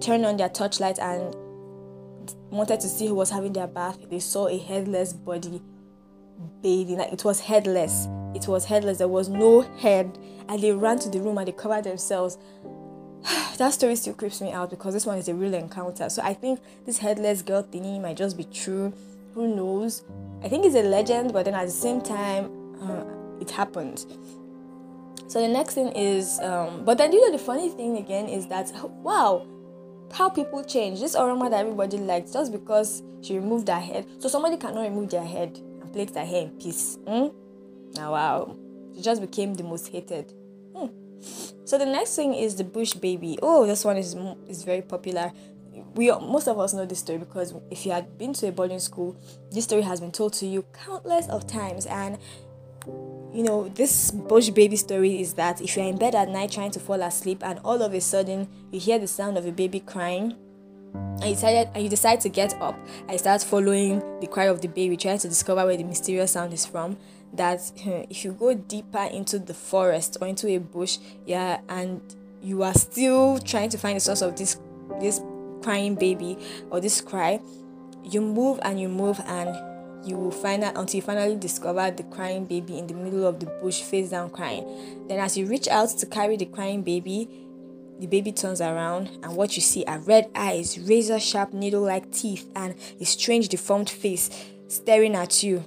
turned 0.00 0.24
on 0.24 0.36
their 0.36 0.48
torchlight 0.48 0.98
and 0.98 1.34
wanted 2.50 2.80
to 2.80 2.88
see 2.88 3.08
who 3.08 3.14
was 3.14 3.30
having 3.30 3.52
their 3.52 3.66
bath, 3.66 3.98
they 4.08 4.20
saw 4.20 4.48
a 4.48 4.58
headless 4.58 5.12
body 5.12 5.60
bathing. 6.62 6.98
Like 6.98 7.12
it 7.12 7.24
was 7.24 7.40
headless. 7.40 8.06
It 8.34 8.46
was 8.46 8.64
headless. 8.64 8.98
There 8.98 9.08
was 9.08 9.28
no 9.28 9.62
head, 9.62 10.18
and 10.48 10.62
they 10.62 10.72
ran 10.72 10.98
to 11.00 11.08
the 11.08 11.20
room 11.20 11.38
and 11.38 11.48
they 11.48 11.52
covered 11.52 11.84
themselves. 11.84 12.38
that 13.58 13.72
story 13.72 13.96
still 13.96 14.14
creeps 14.14 14.40
me 14.40 14.52
out 14.52 14.70
because 14.70 14.94
this 14.94 15.06
one 15.06 15.18
is 15.18 15.28
a 15.28 15.34
real 15.34 15.54
encounter. 15.54 16.08
So 16.08 16.22
I 16.22 16.34
think 16.34 16.60
this 16.86 16.98
headless 16.98 17.42
girl 17.42 17.62
thingy 17.62 18.00
might 18.00 18.16
just 18.16 18.36
be 18.36 18.44
true. 18.44 18.92
Who 19.34 19.54
knows? 19.54 20.04
I 20.42 20.48
think 20.48 20.66
it's 20.66 20.74
a 20.74 20.82
legend, 20.82 21.32
but 21.32 21.44
then 21.44 21.54
at 21.54 21.66
the 21.66 21.72
same 21.72 22.00
time, 22.00 22.50
uh, 22.82 23.04
it 23.40 23.50
happened. 23.50 24.04
So 25.28 25.40
the 25.40 25.48
next 25.48 25.74
thing 25.74 25.88
is, 25.92 26.38
um, 26.40 26.84
but 26.84 26.98
then 26.98 27.12
you 27.12 27.20
know 27.20 27.32
the 27.32 27.42
funny 27.42 27.70
thing 27.70 27.96
again 27.96 28.28
is 28.28 28.46
that 28.48 28.70
wow, 29.02 29.46
how 30.12 30.28
people 30.28 30.62
change. 30.62 31.00
This 31.00 31.16
Oroma 31.16 31.48
that 31.50 31.60
everybody 31.60 31.96
likes 31.96 32.32
just 32.32 32.52
because 32.52 33.02
she 33.22 33.36
removed 33.36 33.68
her 33.68 33.80
head. 33.80 34.06
So 34.18 34.28
somebody 34.28 34.58
cannot 34.58 34.82
remove 34.82 35.10
their 35.10 35.24
head 35.24 35.58
and 35.80 35.90
plait 35.92 36.12
their 36.12 36.26
hair 36.26 36.42
in 36.42 36.50
peace. 36.58 36.98
Hmm? 37.06 37.28
Now 37.94 38.12
wow, 38.12 38.56
she 38.94 39.00
just 39.00 39.22
became 39.22 39.54
the 39.54 39.62
most 39.62 39.88
hated. 39.88 40.34
Hmm. 40.76 40.88
So 41.64 41.78
the 41.78 41.86
next 41.86 42.14
thing 42.16 42.34
is 42.34 42.56
the 42.56 42.64
Bush 42.64 42.92
baby. 42.92 43.38
Oh, 43.40 43.66
this 43.66 43.84
one 43.84 43.96
is 43.96 44.14
is 44.48 44.64
very 44.64 44.82
popular. 44.82 45.32
We 45.94 46.10
most 46.10 46.48
of 46.48 46.58
us 46.58 46.72
know 46.72 46.86
this 46.86 47.00
story 47.00 47.18
because 47.18 47.54
if 47.70 47.84
you 47.84 47.92
had 47.92 48.16
been 48.18 48.32
to 48.34 48.48
a 48.48 48.52
boarding 48.52 48.78
school, 48.78 49.16
this 49.50 49.64
story 49.64 49.82
has 49.82 50.00
been 50.00 50.12
told 50.12 50.32
to 50.34 50.46
you 50.46 50.64
countless 50.72 51.28
of 51.28 51.46
times. 51.46 51.86
And 51.86 52.18
you 52.86 53.42
know, 53.42 53.68
this 53.68 54.10
bush 54.10 54.50
baby 54.50 54.76
story 54.76 55.20
is 55.20 55.34
that 55.34 55.60
if 55.60 55.76
you're 55.76 55.86
in 55.86 55.96
bed 55.96 56.14
at 56.14 56.28
night 56.28 56.52
trying 56.52 56.70
to 56.72 56.80
fall 56.80 57.00
asleep 57.02 57.42
and 57.44 57.58
all 57.64 57.82
of 57.82 57.94
a 57.94 58.00
sudden 58.00 58.48
you 58.70 58.80
hear 58.80 58.98
the 58.98 59.06
sound 59.06 59.38
of 59.38 59.46
a 59.46 59.52
baby 59.52 59.80
crying, 59.80 60.34
and 60.94 61.24
you 61.24 61.34
decided 61.34 61.68
and 61.74 61.82
you 61.82 61.88
decide 61.88 62.20
to 62.20 62.28
get 62.28 62.54
up 62.60 62.78
and 63.08 63.18
start 63.18 63.42
following 63.42 64.02
the 64.20 64.26
cry 64.26 64.44
of 64.44 64.60
the 64.60 64.68
baby, 64.68 64.96
trying 64.96 65.18
to 65.18 65.28
discover 65.28 65.64
where 65.64 65.76
the 65.76 65.84
mysterious 65.84 66.32
sound 66.32 66.52
is 66.52 66.66
from. 66.66 66.96
That 67.32 67.60
hmm, 67.82 68.02
if 68.10 68.24
you 68.24 68.32
go 68.32 68.54
deeper 68.54 69.04
into 69.04 69.38
the 69.38 69.54
forest 69.54 70.18
or 70.20 70.26
into 70.26 70.48
a 70.48 70.58
bush, 70.58 70.98
yeah, 71.26 71.60
and 71.68 72.00
you 72.42 72.62
are 72.62 72.74
still 72.74 73.38
trying 73.38 73.70
to 73.70 73.78
find 73.78 73.96
the 73.96 74.00
source 74.00 74.20
of 74.20 74.36
this 74.36 74.58
this 75.00 75.20
crying 75.62 75.94
baby 75.94 76.38
or 76.70 76.80
this 76.80 77.00
cry, 77.00 77.40
you 78.04 78.20
move 78.20 78.58
and 78.62 78.80
you 78.80 78.88
move 78.88 79.20
and 79.26 79.56
you 80.04 80.16
will 80.16 80.32
find 80.32 80.64
out 80.64 80.76
until 80.76 80.96
you 80.96 81.02
finally 81.02 81.36
discover 81.36 81.90
the 81.90 82.02
crying 82.04 82.44
baby 82.44 82.78
in 82.78 82.86
the 82.86 82.94
middle 82.94 83.26
of 83.26 83.38
the 83.38 83.46
bush, 83.46 83.82
face 83.82 84.10
down 84.10 84.30
crying. 84.30 85.06
Then, 85.08 85.20
as 85.20 85.36
you 85.36 85.46
reach 85.46 85.68
out 85.68 85.90
to 85.90 86.06
carry 86.06 86.36
the 86.36 86.46
crying 86.46 86.82
baby, 86.82 87.28
the 88.00 88.08
baby 88.08 88.32
turns 88.32 88.60
around, 88.60 89.10
and 89.22 89.36
what 89.36 89.54
you 89.54 89.62
see 89.62 89.84
are 89.84 90.00
red 90.00 90.28
eyes, 90.34 90.76
razor 90.76 91.20
sharp 91.20 91.52
needle 91.52 91.82
like 91.82 92.10
teeth, 92.10 92.50
and 92.56 92.74
a 93.00 93.04
strange 93.04 93.48
deformed 93.48 93.88
face 93.88 94.28
staring 94.66 95.14
at 95.14 95.42
you 95.42 95.64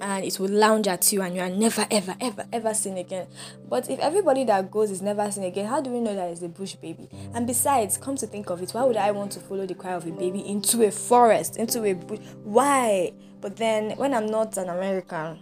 and 0.00 0.24
it 0.24 0.38
will 0.38 0.50
lounge 0.50 0.86
at 0.88 1.12
you 1.12 1.22
and 1.22 1.34
you 1.34 1.40
are 1.40 1.48
never 1.48 1.86
ever 1.90 2.14
ever 2.20 2.46
ever 2.52 2.74
seen 2.74 2.96
again. 2.98 3.26
But 3.68 3.90
if 3.90 3.98
everybody 4.00 4.44
that 4.44 4.70
goes 4.70 4.90
is 4.90 5.02
never 5.02 5.30
seen 5.30 5.44
again 5.44 5.66
how 5.66 5.80
do 5.80 5.90
we 5.90 6.00
know 6.00 6.14
that 6.14 6.30
it's 6.30 6.42
a 6.42 6.48
bush 6.48 6.74
baby? 6.74 7.08
And 7.34 7.46
besides 7.46 7.96
come 7.96 8.16
to 8.16 8.26
think 8.26 8.50
of 8.50 8.62
it 8.62 8.72
why 8.72 8.84
would 8.84 8.96
i 8.96 9.10
want 9.10 9.32
to 9.32 9.40
follow 9.40 9.66
the 9.66 9.74
cry 9.74 9.92
of 9.92 10.06
a 10.06 10.10
baby 10.10 10.46
into 10.46 10.82
a 10.86 10.90
forest 10.90 11.56
into 11.56 11.84
a 11.84 11.94
bush? 11.94 12.20
Why? 12.44 13.12
But 13.40 13.56
then 13.56 13.96
when 13.96 14.14
i'm 14.14 14.26
not 14.26 14.56
an 14.56 14.68
american 14.68 15.38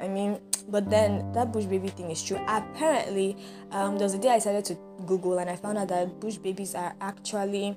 i 0.00 0.08
mean 0.08 0.40
but 0.68 0.90
then 0.90 1.32
that 1.32 1.52
bush 1.52 1.64
baby 1.64 1.88
thing 1.88 2.10
is 2.10 2.22
true. 2.22 2.40
Apparently 2.48 3.36
um, 3.70 3.98
there 3.98 4.04
was 4.04 4.14
a 4.14 4.18
day 4.18 4.30
i 4.30 4.36
decided 4.36 4.64
to 4.64 4.76
google 5.06 5.38
and 5.38 5.48
i 5.48 5.56
found 5.56 5.78
out 5.78 5.88
that 5.88 6.18
bush 6.20 6.36
babies 6.36 6.74
are 6.74 6.94
actually 7.00 7.76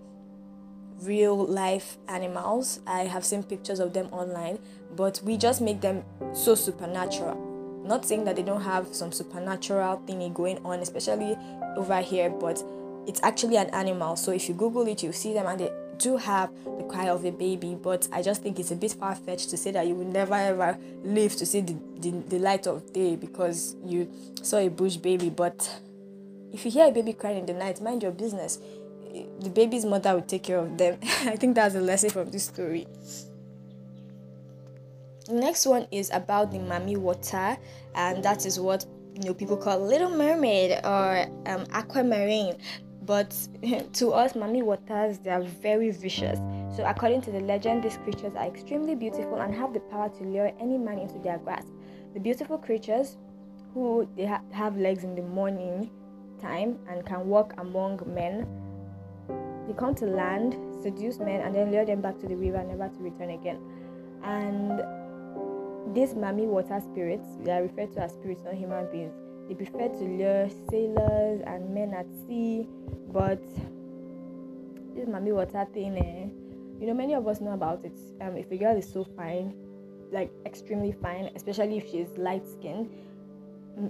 real 1.02 1.46
life 1.46 1.98
animals. 2.08 2.80
I 2.88 3.06
have 3.06 3.26
seen 3.26 3.44
pictures 3.44 3.80
of 3.80 3.94
them 3.94 4.08
online, 4.12 4.60
but 4.96 5.22
we 5.24 5.38
just 5.38 5.62
make 5.62 5.82
them 5.82 6.04
so 6.34 6.56
supernatural. 6.56 7.46
Not 7.86 8.06
saying 8.06 8.26
that 8.26 8.36
they 8.36 8.44
don't 8.44 8.62
have 8.62 8.94
some 8.94 9.12
supernatural 9.12 10.02
thingy 10.06 10.34
going 10.34 10.60
on, 10.66 10.80
especially 10.80 11.38
over 11.76 12.02
here, 12.02 12.30
but 12.30 12.64
it's 13.08 13.22
actually 13.24 13.58
an 13.58 13.70
animal. 13.72 14.16
So 14.16 14.32
if 14.32 14.48
you 14.48 14.56
Google 14.56 14.88
it, 14.88 15.02
you 15.02 15.12
see 15.12 15.34
them 15.34 15.48
and 15.48 15.60
they 15.60 15.72
do 15.98 16.18
have 16.18 16.50
the 16.78 16.84
cry 16.84 17.10
of 17.10 17.26
a 17.26 17.32
baby, 17.32 17.76
but 17.76 18.08
I 18.12 18.22
just 18.22 18.42
think 18.42 18.60
it's 18.60 18.72
a 18.72 18.76
bit 18.76 18.94
far 18.94 19.16
fetched 19.16 19.50
to 19.50 19.58
say 19.58 19.72
that 19.72 19.86
you 19.86 19.96
will 19.96 20.06
never 20.06 20.34
ever 20.34 20.78
live 21.04 21.36
to 21.38 21.46
see 21.46 21.62
the, 21.62 21.78
the, 22.00 22.12
the 22.12 22.40
light 22.40 22.68
of 22.68 22.94
day 22.94 23.16
because 23.16 23.76
you 23.86 24.10
saw 24.42 24.58
a 24.58 24.70
bush 24.70 24.96
baby. 24.96 25.30
But 25.30 25.82
if 26.52 26.66
you 26.66 26.72
hear 26.72 26.88
a 26.88 26.92
baby 26.92 27.14
crying 27.14 27.40
in 27.40 27.46
the 27.46 27.54
night, 27.54 27.82
mind 27.82 28.02
your 28.02 28.12
business 28.12 28.60
the 29.40 29.50
baby's 29.50 29.86
mother 29.86 30.16
will 30.16 30.22
take 30.22 30.44
care 30.44 30.60
of 30.60 30.78
them. 30.78 31.00
I 31.04 31.36
think 31.36 31.56
that's 31.56 31.76
a 31.76 31.82
lesson 31.82 32.10
from 32.10 32.30
this 32.32 32.46
story. 32.46 32.88
The 35.26 35.34
next 35.34 35.66
one 35.66 35.88
is 35.92 36.10
about 36.12 36.52
the 36.52 36.58
Mami 36.58 36.98
water, 36.98 37.58
and 37.96 38.24
that 38.24 38.46
is 38.46 38.60
what 38.60 38.86
you 39.16 39.26
know 39.26 39.34
people 39.34 39.58
call 39.58 39.80
Little 39.80 40.10
Mermaid 40.10 40.80
or 40.84 41.28
um, 41.46 41.66
Aquamarine. 41.72 42.58
But 43.06 43.30
to 43.94 44.12
us, 44.12 44.34
Mami 44.34 44.64
waters 44.64 45.20
they 45.20 45.30
are 45.30 45.44
very 45.44 45.92
vicious. 45.92 46.40
So 46.76 46.86
according 46.86 47.22
to 47.22 47.32
the 47.32 47.42
legend, 47.42 47.84
these 47.84 47.98
creatures 47.98 48.34
are 48.36 48.46
extremely 48.46 48.96
beautiful 48.96 49.36
and 49.36 49.54
have 49.54 49.74
the 49.74 49.80
power 49.82 50.10
to 50.10 50.24
lure 50.24 50.52
any 50.60 50.78
man 50.78 51.00
into 51.00 51.20
their 51.20 51.38
grasp. 51.38 51.68
The 52.14 52.20
beautiful 52.20 52.58
creatures, 52.58 53.18
who 53.74 54.10
they 54.16 54.26
ha- 54.26 54.42
have 54.52 54.78
legs 54.78 55.04
in 55.04 55.16
the 55.16 55.22
morning 55.22 55.92
time 56.42 56.80
and 56.90 57.06
can 57.06 57.28
walk 57.28 57.54
among 57.58 58.02
men 58.08 58.48
they 59.70 59.76
come 59.76 59.94
to 59.94 60.06
land, 60.06 60.58
seduce 60.82 61.20
men, 61.20 61.42
and 61.42 61.54
then 61.54 61.72
lure 61.72 61.86
them 61.86 62.02
back 62.02 62.20
to 62.20 62.28
the 62.28 62.36
river, 62.36 62.64
never 62.64 62.90
to 62.90 63.04
return 63.04 63.30
again. 63.30 63.60
And 64.24 64.80
these 65.94 66.16
Mami 66.16 66.46
water 66.46 66.82
spirits, 66.82 67.28
they 67.44 67.52
are 67.52 67.62
referred 67.62 67.94
to 67.94 68.02
as 68.02 68.14
spirits, 68.14 68.42
not 68.44 68.56
human 68.56 68.92
beings. 68.92 69.14
They 69.48 69.54
prefer 69.54 69.88
to 69.88 70.04
lure 70.04 70.50
sailors 70.72 71.42
and 71.46 71.74
men 71.74 71.94
at 71.94 72.08
sea, 72.28 72.68
but 73.14 73.44
this 74.96 75.08
Mami 75.08 75.34
water 75.34 75.68
thing, 75.72 75.98
eh, 75.98 76.82
you 76.82 76.88
know, 76.88 76.96
many 76.96 77.14
of 77.14 77.28
us 77.28 77.40
know 77.40 77.52
about 77.52 77.86
it. 77.86 77.98
Um, 78.22 78.38
if 78.38 78.50
a 78.52 78.58
girl 78.58 78.76
is 78.76 78.92
so 78.92 79.04
fine, 79.16 79.54
like 80.12 80.32
extremely 80.48 80.94
fine, 80.94 81.30
especially 81.36 81.78
if 81.78 81.88
she's 81.92 82.10
light 82.18 82.48
skinned, 82.48 82.90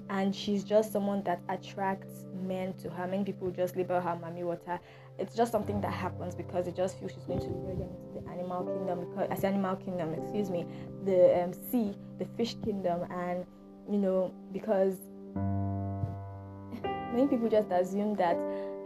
and 0.10 0.36
she's 0.36 0.64
just 0.64 0.92
someone 0.92 1.24
that 1.24 1.42
attracts 1.50 2.26
men 2.34 2.74
to 2.76 2.90
her. 2.90 3.08
Many 3.08 3.24
people 3.24 3.50
just 3.52 3.76
label 3.76 4.00
her 4.00 4.20
Mami 4.22 4.44
water. 4.44 4.80
It's 5.18 5.36
just 5.36 5.52
something 5.52 5.82
that 5.82 5.92
happens 5.92 6.36
because 6.36 6.66
they 6.66 6.72
just 6.72 7.00
feel 7.00 7.10
she's 7.10 7.24
going 7.26 7.40
to 7.40 7.48
lure 7.48 7.76
them 7.76 7.90
into 7.90 8.22
the 8.22 8.32
animal 8.32 8.64
kingdom 8.66 9.00
because 9.02 9.28
as 9.32 9.44
animal 9.44 9.76
kingdom 9.76 10.14
excuse 10.14 10.50
me 10.50 10.66
the 11.06 11.44
um, 11.44 11.54
sea 11.54 11.96
the 12.20 12.26
fish 12.38 12.56
kingdom. 12.64 13.02
And 13.12 13.46
you 13.90 13.98
know 13.98 14.34
because 14.52 14.98
many 17.14 17.28
people 17.28 17.50
just 17.50 17.72
assume 17.72 18.16
that 18.16 18.36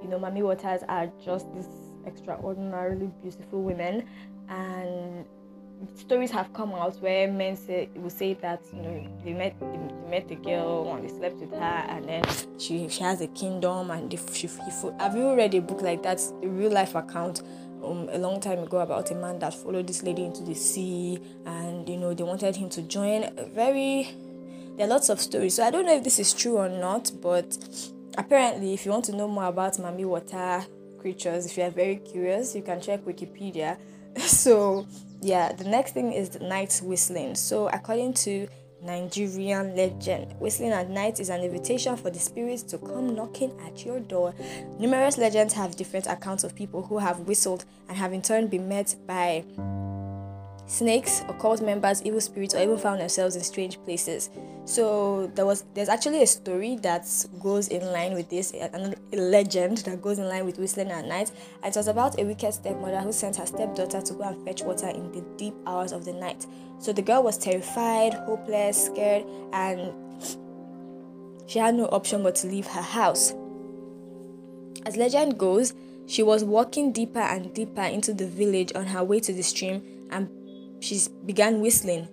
you 0.01 0.07
know 0.09 0.19
Mami 0.19 0.41
waters 0.41 0.81
are 0.87 1.07
just 1.23 1.53
these 1.53 1.67
extraordinarily 2.05 3.09
beautiful 3.21 3.61
women. 3.61 4.05
And 4.49 5.25
stories 5.95 6.31
have 6.31 6.51
come 6.53 6.73
out 6.73 6.95
where 7.01 7.31
men 7.31 7.55
say 7.55 7.89
will 7.95 8.09
say 8.09 8.33
that 8.35 8.61
you 8.73 8.81
know 8.81 9.07
they 9.23 9.33
met 9.33 9.59
they, 9.59 10.09
met 10.09 10.27
the 10.27 10.35
girl 10.35 10.93
and 10.93 11.07
they 11.07 11.13
slept 11.13 11.35
with 11.37 11.51
her 11.51 11.85
and 11.87 12.07
then 12.07 12.23
she 12.59 12.87
she 12.89 13.03
has 13.03 13.21
a 13.21 13.27
kingdom 13.27 13.89
and 13.91 14.11
she, 14.11 14.47
she 14.47 14.47
have 14.99 15.15
you 15.15 15.35
read 15.35 15.53
a 15.55 15.61
book 15.61 15.81
like 15.81 16.03
that 16.03 16.21
a 16.41 16.47
real 16.47 16.71
life 16.71 16.95
account 16.95 17.41
um, 17.83 18.07
a 18.11 18.17
long 18.17 18.39
time 18.39 18.59
ago 18.59 18.79
about 18.79 19.11
a 19.11 19.15
man 19.15 19.39
that 19.39 19.53
followed 19.53 19.87
this 19.87 20.03
lady 20.03 20.23
into 20.23 20.43
the 20.43 20.53
sea 20.53 21.19
and 21.45 21.87
you 21.87 21.97
know 21.97 22.13
they 22.13 22.23
wanted 22.23 22.55
him 22.55 22.69
to 22.69 22.81
join? 22.83 23.29
Very 23.53 24.09
there 24.75 24.87
are 24.87 24.89
lots 24.89 25.09
of 25.09 25.19
stories. 25.19 25.55
So 25.55 25.63
i 25.63 25.69
don't 25.71 25.85
know 25.85 25.95
if 25.95 26.03
this 26.03 26.19
is 26.19 26.33
true 26.33 26.57
or 26.57 26.69
not 26.69 27.11
but 27.21 27.57
apparently 28.17 28.73
if 28.73 28.85
you 28.85 28.91
want 28.91 29.05
to 29.05 29.15
know 29.15 29.27
more 29.27 29.45
about 29.45 29.73
mami 29.73 30.05
water 30.05 30.65
creatures 30.99 31.45
if 31.45 31.57
you 31.57 31.63
are 31.63 31.69
very 31.69 31.97
curious 31.97 32.55
you 32.55 32.61
can 32.61 32.79
check 32.79 33.01
wikipedia 33.01 33.77
so 34.25 34.87
yeah, 35.21 35.53
the 35.53 35.63
next 35.63 35.93
thing 35.93 36.11
is 36.11 36.29
the 36.29 36.39
night 36.39 36.81
whistling. 36.83 37.35
So, 37.35 37.69
according 37.69 38.13
to 38.25 38.47
Nigerian 38.83 39.75
legend, 39.75 40.33
whistling 40.39 40.71
at 40.71 40.89
night 40.89 41.21
is 41.21 41.29
an 41.29 41.41
invitation 41.41 41.95
for 41.95 42.09
the 42.09 42.19
spirits 42.19 42.61
to 42.63 42.77
come 42.77 43.15
knocking 43.15 43.57
at 43.65 43.85
your 43.85 44.01
door. 44.01 44.33
Numerous 44.79 45.17
legends 45.17 45.53
have 45.53 45.77
different 45.77 46.07
accounts 46.07 46.43
of 46.43 46.53
people 46.53 46.83
who 46.83 46.97
have 46.97 47.21
whistled 47.21 47.63
and 47.87 47.97
have 47.97 48.11
in 48.11 48.21
turn 48.21 48.47
been 48.47 48.67
met 48.67 48.95
by 49.07 49.45
snakes, 50.65 51.21
occult 51.27 51.61
members, 51.61 52.01
evil 52.03 52.21
spirits, 52.21 52.55
or 52.55 52.61
even 52.61 52.77
found 52.77 53.01
themselves 53.01 53.35
in 53.35 53.43
strange 53.43 53.77
places. 53.83 54.29
So 54.65 55.31
there 55.35 55.45
was 55.45 55.65
there's 55.73 55.89
actually 55.89 56.23
a 56.23 56.27
story 56.27 56.77
that 56.77 57.05
goes 57.41 57.67
in 57.67 57.85
line 57.91 58.13
with 58.13 58.29
this, 58.29 58.53
a, 58.53 58.95
a 59.11 59.17
legend 59.17 59.79
that 59.79 60.01
goes 60.01 60.19
in 60.19 60.27
line 60.27 60.45
with 60.45 60.57
whistling 60.57 60.91
at 60.91 61.05
night. 61.05 61.31
It 61.63 61.75
was 61.75 61.87
about 61.87 62.19
a 62.19 62.23
wicked 62.23 62.53
stepmother 62.53 63.01
who 63.01 63.11
sent 63.11 63.35
her 63.37 63.45
stepdaughter 63.45 64.01
to 64.01 64.13
go 64.13 64.23
and 64.23 64.45
fetch 64.45 64.63
water 64.63 64.87
in 64.87 65.11
the 65.11 65.21
deep 65.37 65.55
hours 65.67 65.91
of 65.91 66.05
the 66.05 66.13
night. 66.13 66.45
So 66.79 66.93
the 66.93 67.01
girl 67.01 67.23
was 67.23 67.37
terrified, 67.37 68.13
hopeless, 68.13 68.85
scared, 68.85 69.25
and 69.51 69.93
she 71.45 71.59
had 71.59 71.75
no 71.75 71.85
option 71.87 72.23
but 72.23 72.35
to 72.35 72.47
leave 72.47 72.67
her 72.67 72.81
house. 72.81 73.33
As 74.85 74.97
legend 74.97 75.37
goes, 75.37 75.73
she 76.05 76.23
was 76.23 76.43
walking 76.43 76.91
deeper 76.91 77.19
and 77.19 77.53
deeper 77.53 77.83
into 77.83 78.13
the 78.13 78.27
village 78.27 78.71
on 78.75 78.87
her 78.87 79.03
way 79.03 79.19
to 79.21 79.33
the 79.33 79.43
stream 79.43 79.81
and 80.11 80.29
she 80.83 81.01
began 81.25 81.61
whistling 81.61 82.07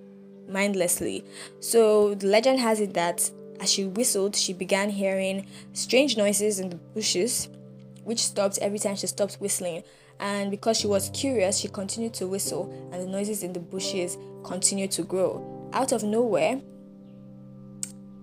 mindlessly. 0.49 1.25
So 1.61 2.15
the 2.15 2.27
legend 2.27 2.61
has 2.61 2.81
it 2.81 2.95
that 2.95 3.31
as 3.61 3.71
she 3.71 3.85
whistled, 3.85 4.35
she 4.37 4.53
began 4.53 4.91
hearing 4.91 5.47
strange 5.73 6.17
noises 6.17 6.59
in 6.59 6.71
the 6.71 6.77
bushes, 6.77 7.49
which 8.05 8.25
stopped 8.25 8.59
every 8.59 8.79
time 8.79 8.97
she 8.97 9.07
stopped 9.07 9.37
whistling. 9.41 9.83
And 10.19 10.51
because 10.51 10.79
she 10.79 10.87
was 10.87 11.11
curious, 11.11 11.59
she 11.59 11.69
continued 11.69 12.15
to 12.15 12.27
whistle, 12.27 12.71
and 12.93 13.03
the 13.03 13.07
noises 13.07 13.43
in 13.43 13.53
the 13.53 13.61
bushes 13.61 14.19
continued 14.45 14.91
to 14.93 15.03
grow. 15.03 15.71
Out 15.73 15.93
of 15.93 16.03
nowhere, 16.03 16.61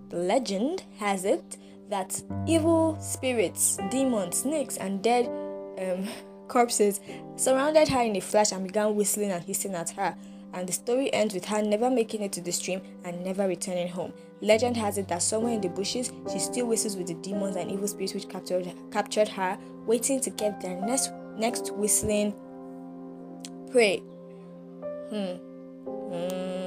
The 0.10 0.18
legend 0.18 0.84
has 1.00 1.26
it 1.26 1.58
that 1.90 2.22
evil 2.48 2.98
spirits, 3.02 3.78
demons, 3.90 4.38
snakes, 4.38 4.78
and 4.78 5.04
dead 5.04 5.26
um, 5.78 6.08
corpses 6.48 7.00
surrounded 7.36 7.90
her 7.90 8.02
in 8.02 8.16
a 8.16 8.22
flash 8.22 8.52
and 8.52 8.66
began 8.66 8.96
whistling 8.96 9.32
and 9.32 9.44
hissing 9.44 9.76
at 9.76 9.90
her. 9.92 10.16
And 10.54 10.68
the 10.68 10.74
story 10.74 11.14
ends 11.14 11.34
with 11.34 11.46
her 11.46 11.62
never 11.62 11.90
making 11.90 12.22
it 12.22 12.32
to 12.34 12.42
the 12.42 12.52
stream 12.52 12.82
and 13.04 13.24
never 13.24 13.48
returning 13.48 13.88
home. 13.88 14.14
Legend 14.42 14.78
has 14.78 14.98
it 14.98 15.08
that 15.08 15.22
somewhere 15.22 15.54
in 15.54 15.62
the 15.62 15.70
bushes, 15.70 16.12
she 16.32 16.40
still 16.40 16.68
whistles 16.68 16.96
with 16.96 17.08
the 17.08 17.16
demons 17.16 17.56
and 17.56 17.72
evil 17.72 17.88
spirits 17.88 18.14
which 18.14 18.30
captured 18.30 18.72
captured 18.92 19.28
her, 19.30 19.58
waiting 19.86 20.22
to 20.22 20.30
get 20.30 20.62
their 20.62 20.80
next 20.82 21.12
next 21.36 21.74
whistling 21.74 22.34
prey. 23.72 23.98
Hmm. 25.10 25.38
Hmm. 25.86 26.58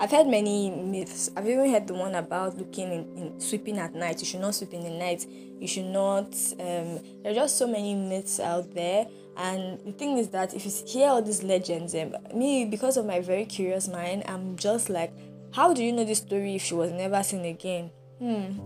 I've 0.00 0.10
heard 0.10 0.28
many 0.28 0.70
myths. 0.70 1.30
I've 1.36 1.46
even 1.46 1.70
heard 1.70 1.86
the 1.86 1.92
one 1.92 2.14
about 2.14 2.56
looking 2.56 2.90
in, 2.90 3.18
in, 3.18 3.40
sweeping 3.40 3.78
at 3.78 3.94
night. 3.94 4.20
You 4.20 4.26
should 4.26 4.40
not 4.40 4.54
sweep 4.54 4.72
in 4.72 4.82
the 4.82 4.90
night. 4.90 5.26
You 5.28 5.68
should 5.68 5.84
not. 5.84 6.34
Um, 6.58 7.00
there 7.22 7.32
are 7.32 7.34
just 7.34 7.58
so 7.58 7.66
many 7.66 7.94
myths 7.94 8.40
out 8.40 8.72
there. 8.72 9.06
And 9.40 9.80
the 9.86 9.92
thing 9.92 10.18
is 10.18 10.28
that 10.28 10.52
if 10.52 10.66
you 10.66 10.72
hear 10.86 11.08
all 11.08 11.22
these 11.22 11.42
legends, 11.42 11.94
um, 11.94 12.14
me 12.34 12.66
because 12.66 12.98
of 12.98 13.06
my 13.06 13.20
very 13.20 13.46
curious 13.46 13.88
mind, 13.88 14.24
I'm 14.26 14.56
just 14.56 14.90
like, 14.90 15.12
how 15.52 15.72
do 15.72 15.82
you 15.82 15.92
know 15.92 16.04
this 16.04 16.18
story 16.18 16.56
if 16.56 16.62
she 16.62 16.74
was 16.74 16.92
never 16.92 17.22
seen 17.22 17.46
again? 17.46 17.90
Hmm. 18.18 18.60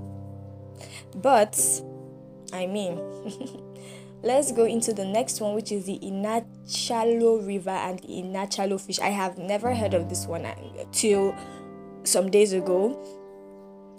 But 1.14 1.57
I 2.52 2.66
mean. 2.66 3.00
let's 4.25 4.52
go 4.52 4.64
into 4.64 4.95
the 4.95 5.04
next 5.04 5.38
one 5.38 5.54
which 5.54 5.71
is 5.71 5.85
the 5.85 5.99
inachalo 5.99 7.47
river 7.47 7.69
and 7.69 8.00
inachalo 8.04 8.81
fish 8.81 8.99
i 9.00 9.09
have 9.09 9.37
never 9.37 9.75
heard 9.75 9.93
of 9.93 10.09
this 10.09 10.26
one 10.26 10.47
until 10.47 11.37
some 12.04 12.31
days 12.31 12.54
ago 12.54 12.99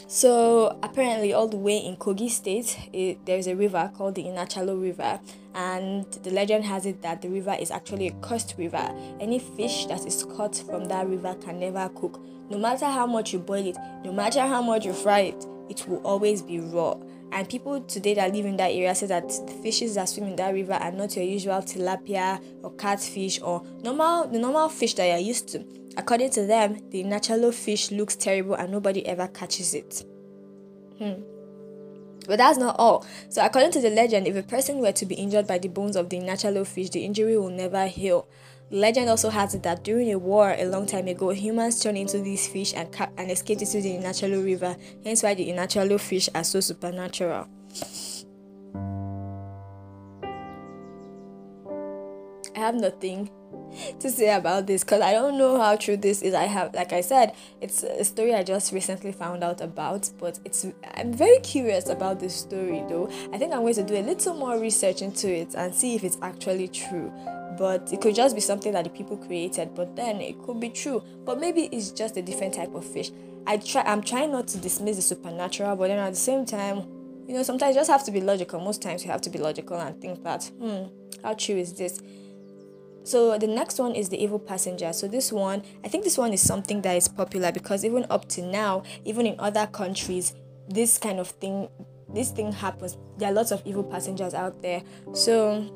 so 0.08 0.78
apparently 0.84 1.34
all 1.34 1.48
the 1.48 1.58
way 1.58 1.78
in 1.78 1.96
kogi 1.98 2.30
state 2.30 2.78
it, 2.94 3.26
there's 3.26 3.48
a 3.48 3.56
river 3.56 3.92
called 3.96 4.16
the 4.16 4.24
inachalo 4.24 4.80
river 4.80 5.20
and 5.56 6.06
the 6.24 6.30
legend 6.32 6.64
has 6.64 6.86
it 6.86 7.02
that 7.02 7.22
the 7.22 7.30
river 7.30 7.56
is 7.60 7.72
actually 7.72 8.08
a 8.08 8.12
cursed 8.16 8.56
river. 8.58 8.94
Any 9.20 9.40
fish 9.40 9.86
that 9.86 10.06
is 10.06 10.24
caught 10.24 10.56
from 10.56 10.86
that 10.86 11.08
river 11.08 11.34
can 11.36 11.60
never 11.60 11.90
cook. 11.96 12.22
No 12.50 12.58
matter 12.58 12.86
how 12.86 13.08
much 13.08 13.34
you 13.34 13.40
boil 13.40 13.66
it 13.66 13.78
no 14.04 14.12
matter 14.12 14.42
how 14.42 14.62
much 14.62 14.86
you 14.86 14.94
fry 14.94 15.22
it 15.22 15.46
it 15.70 15.88
will 15.88 16.00
always 16.06 16.42
be 16.42 16.60
raw. 16.60 16.96
And 17.32 17.50
people 17.50 17.82
today 17.82 18.14
that 18.14 18.34
live 18.34 18.46
in 18.46 18.56
that 18.58 18.72
area 18.72 18.94
say 18.94 19.08
that 19.08 19.28
the 19.28 19.54
fishes 19.64 19.96
that 19.96 20.08
swim 20.08 20.28
in 20.28 20.36
that 20.36 20.54
river 20.54 20.74
are 20.74 20.92
not 20.92 21.16
your 21.16 21.26
usual 21.26 21.58
tilapia 21.62 22.42
or 22.64 22.72
catfish 22.74 23.42
or 23.42 23.64
normal 23.82 24.28
the 24.28 24.40
normal 24.40 24.70
fish 24.70 24.94
that 24.96 25.08
you're 25.08 25.18
used 25.18 25.48
to. 25.50 25.66
According 25.98 26.32
to 26.32 26.46
them, 26.46 26.80
the 26.90 27.04
Inachalo 27.04 27.54
fish 27.54 27.92
looks 27.92 28.16
terrible 28.16 28.56
and 28.56 28.72
nobody 28.72 29.06
ever 29.06 29.28
catches 29.28 29.74
it. 29.74 30.04
Hmm. 30.98 31.22
But 32.28 32.38
that's 32.38 32.58
not 32.58 32.76
all. 32.80 33.06
So, 33.30 33.46
according 33.46 33.72
to 33.72 33.82
the 33.82 33.90
legend, 33.90 34.28
if 34.28 34.36
a 34.36 34.44
person 34.44 34.80
were 34.80 34.92
to 34.94 35.06
be 35.06 35.16
injured 35.16 35.48
by 35.48 35.58
the 35.60 35.68
bones 35.68 35.96
of 35.96 36.10
the 36.10 36.18
Inachalo 36.18 36.66
fish, 36.66 36.90
the 36.90 37.06
injury 37.06 37.38
will 37.38 37.50
never 37.50 37.88
heal. 37.88 38.28
Legend 38.72 39.10
also 39.10 39.30
has 39.30 39.54
it 39.54 39.62
that 39.64 39.84
during 39.84 40.12
a 40.12 40.18
war 40.18 40.56
a 40.58 40.66
long 40.66 40.88
time 40.88 41.08
ago, 41.08 41.30
humans 41.30 41.80
turned 41.80 42.00
into 42.00 42.20
these 42.20 42.48
fish 42.48 42.74
and, 42.76 42.92
ca- 42.92 43.10
and 43.16 43.30
escaped 43.30 43.62
into 43.62 43.80
the 43.80 43.96
Inachalo 43.96 44.44
river, 44.44 44.76
hence 45.04 45.22
why 45.22 45.36
the 45.36 45.48
Inachalo 45.48 46.00
fish 46.00 46.30
are 46.34 46.44
so 46.44 46.60
supernatural. 46.60 47.48
I 52.56 52.60
have 52.60 52.76
nothing 52.76 53.30
to 54.00 54.10
say 54.10 54.34
about 54.34 54.68
this 54.68 54.84
because 54.84 55.02
I 55.02 55.12
don't 55.14 55.38
know 55.38 55.60
how 55.60 55.76
true 55.76 55.98
this 55.98 56.22
is. 56.22 56.34
I 56.34 56.44
have, 56.44 56.74
like 56.74 56.94
I 56.94 57.02
said, 57.02 57.36
it's 57.62 57.84
a 57.84 58.04
story 58.04 58.34
I 58.34 58.44
just 58.44 58.72
recently 58.72 59.12
found 59.12 59.44
out 59.44 59.62
about, 59.62 60.10
but 60.18 60.40
it's 60.46 60.66
I'm 60.96 61.14
very 61.14 61.40
curious 61.40 61.90
about 61.90 62.20
this 62.20 62.36
story 62.36 62.84
though. 62.88 63.10
I 63.34 63.38
think 63.38 63.54
I'm 63.54 63.62
going 63.62 63.76
to 63.76 63.84
do 63.84 63.96
a 63.96 64.02
little 64.02 64.34
more 64.36 64.60
research 64.60 65.02
into 65.02 65.34
it 65.34 65.56
and 65.56 65.74
see 65.74 65.96
if 65.96 66.04
it's 66.04 66.18
actually 66.22 66.68
true. 66.68 67.12
But 67.58 67.94
it 67.94 68.02
could 68.02 68.16
just 68.16 68.36
be 68.36 68.42
something 68.42 68.74
that 68.74 68.84
the 68.84 68.90
people 68.90 69.16
created 69.16 69.74
but 69.76 69.96
then 69.96 70.20
it 70.20 70.42
could 70.44 70.60
be 70.60 70.70
true. 70.70 71.02
But 71.26 71.40
maybe 71.40 71.64
it's 71.72 71.92
just 71.92 72.18
a 72.18 72.22
different 72.22 72.54
type 72.54 72.74
of 72.76 72.86
fish. 72.86 73.12
I 73.48 73.58
try 73.58 73.84
i'm 73.84 74.02
trying 74.02 74.32
not 74.32 74.48
to 74.50 74.58
dismiss 74.58 74.96
the 74.96 75.04
supernatural 75.04 75.76
but 75.76 75.88
then 75.90 76.00
at 76.00 76.10
the 76.10 76.20
same 76.20 76.46
time 76.48 76.78
you 77.28 77.36
know 77.36 77.44
sometimes 77.44 77.76
you 77.76 77.80
just 77.82 77.92
have 77.92 78.04
to 78.06 78.12
be 78.12 78.22
logical. 78.22 78.60
Most 78.60 78.82
times 78.82 79.06
you 79.06 79.12
have 79.12 79.22
to 79.22 79.30
be 79.30 79.38
logical 79.40 79.80
and 79.80 80.00
think 80.02 80.24
that 80.24 80.52
hmm 80.60 80.86
how 81.24 81.34
true 81.34 81.56
is 81.56 81.74
this 81.74 82.00
so 83.06 83.38
the 83.38 83.48
next 83.48 83.80
one 83.80 83.96
is 83.96 84.10
the 84.10 84.22
evil 84.22 84.40
passenger 84.40 84.92
so 84.92 85.08
this 85.08 85.32
one 85.32 85.64
i 85.84 85.88
think 85.88 86.04
this 86.04 86.18
one 86.18 86.34
is 86.34 86.42
something 86.42 86.82
that 86.82 86.98
is 86.98 87.08
popular 87.08 87.52
because 87.52 87.86
even 87.86 88.06
up 88.10 88.28
to 88.28 88.42
now 88.42 88.84
even 89.06 89.26
in 89.26 89.36
other 89.40 89.68
countries 89.68 90.34
this 90.68 90.98
kind 90.98 91.20
of 91.20 91.30
thing 91.30 91.70
this 92.14 92.32
thing 92.32 92.52
happens 92.52 92.98
there 93.18 93.30
are 93.30 93.34
lots 93.34 93.52
of 93.52 93.62
evil 93.66 93.84
passengers 93.84 94.34
out 94.34 94.62
there 94.62 94.82
so 95.14 95.70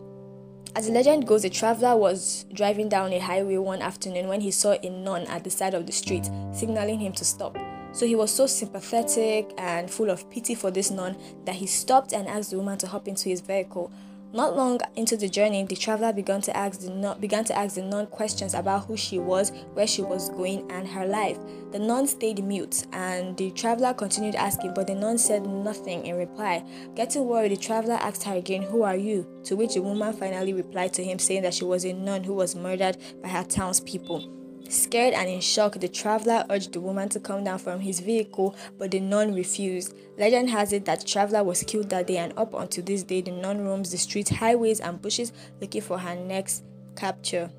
as 0.76 0.86
the 0.86 0.94
legend 0.94 1.26
goes, 1.26 1.44
a 1.46 1.50
traveler 1.50 1.98
was 1.98 2.46
driving 2.54 2.90
down 2.90 3.12
a 3.12 3.20
highway 3.20 3.58
one 3.58 3.82
afternoon 3.82 4.28
when 4.28 4.40
he 4.40 4.52
saw 4.52 4.78
a 4.84 4.90
nun 4.90 5.24
at 5.24 5.44
the 5.44 5.50
side 5.50 5.74
of 5.74 5.88
the 5.88 5.92
street, 5.92 6.30
signaling 6.54 7.00
him 7.00 7.12
to 7.14 7.26
stop. 7.26 7.58
So 7.92 8.06
he 8.06 8.16
was 8.16 8.32
so 8.32 8.46
sympathetic 8.46 9.52
and 9.58 9.90
full 9.90 10.12
of 10.12 10.30
pity 10.30 10.54
for 10.54 10.70
this 10.70 10.92
nun 10.92 11.18
that 11.46 11.56
he 11.56 11.66
stopped 11.66 12.14
and 12.14 12.28
asked 12.28 12.52
the 12.52 12.58
woman 12.58 12.78
to 12.80 12.88
hop 12.88 13.08
into 13.08 13.30
his 13.30 13.42
vehicle. 13.42 13.92
Not 14.32 14.56
long 14.56 14.80
into 14.96 15.18
the 15.18 15.28
journey, 15.28 15.64
the 15.64 15.76
traveler 15.76 16.14
began 16.14 16.42
to 16.42 16.56
ask 16.56 16.82
the 16.82 16.92
nun, 16.92 17.20
began 17.20 17.44
to 17.46 17.58
ask 17.58 17.76
the 17.76 17.82
nun 17.82 18.06
questions 18.08 18.54
about 18.54 18.86
who 18.86 18.96
she 18.96 19.18
was, 19.18 19.52
where 19.74 19.88
she 19.88 20.04
was 20.04 20.30
going, 20.30 20.72
and 20.72 20.88
her 20.88 21.08
life. 21.08 21.40
The 21.72 21.80
nun 21.80 22.06
stayed 22.06 22.44
mute, 22.44 22.86
and 22.94 23.36
the 23.38 23.50
traveler 23.52 23.94
continued 23.94 24.36
asking, 24.36 24.74
but 24.76 24.86
the 24.86 24.94
nun 24.94 25.18
said 25.18 25.48
nothing 25.48 26.06
in 26.06 26.16
reply. 26.16 26.64
Getting 26.96 27.26
worried, 27.26 27.54
the 27.54 27.58
traveler 27.58 27.96
asked 27.96 28.24
her 28.24 28.36
again, 28.36 28.62
"Who 28.62 28.84
are 28.84 28.96
you?" 28.96 29.26
To 29.46 29.56
which 29.56 29.74
the 29.74 29.82
woman 29.82 30.14
finally 30.14 30.54
replied 30.54 30.94
to 30.94 31.04
him, 31.04 31.18
saying 31.18 31.42
that 31.42 31.56
she 31.56 31.66
was 31.66 31.84
a 31.84 31.94
nun 31.94 32.24
who 32.24 32.34
was 32.36 32.56
murdered 32.56 32.98
by 33.24 33.30
her 33.30 33.44
townspeople. 33.44 34.39
Scared 34.70 35.16
and 35.16 35.28
in 35.28 35.42
shock, 35.42 35.80
the 35.80 35.88
traveler 35.88 36.46
urged 36.52 36.74
the 36.74 36.80
woman 36.80 37.10
to 37.10 37.20
come 37.20 37.44
down 37.44 37.58
from 37.58 37.80
his 37.80 38.00
vehicle, 38.02 38.56
but 38.78 38.92
the 38.92 39.00
nun 39.00 39.34
refused. 39.34 39.96
Legend 40.20 40.52
has 40.52 40.72
it 40.72 40.86
that 40.86 41.00
the 41.00 41.08
traveler 41.08 41.44
was 41.44 41.64
killed 41.64 41.90
that 41.90 42.06
day, 42.06 42.18
and 42.18 42.34
up 42.38 42.54
until 42.54 42.84
this 42.84 43.02
day, 43.02 43.22
the 43.22 43.32
nun 43.32 43.66
roams 43.66 43.90
the 43.90 43.98
streets, 43.98 44.30
highways, 44.30 44.80
and 44.80 45.02
bushes 45.02 45.34
looking 45.60 45.82
for 45.82 45.98
her 45.98 46.16
next 46.16 46.64
capture. 46.96 47.50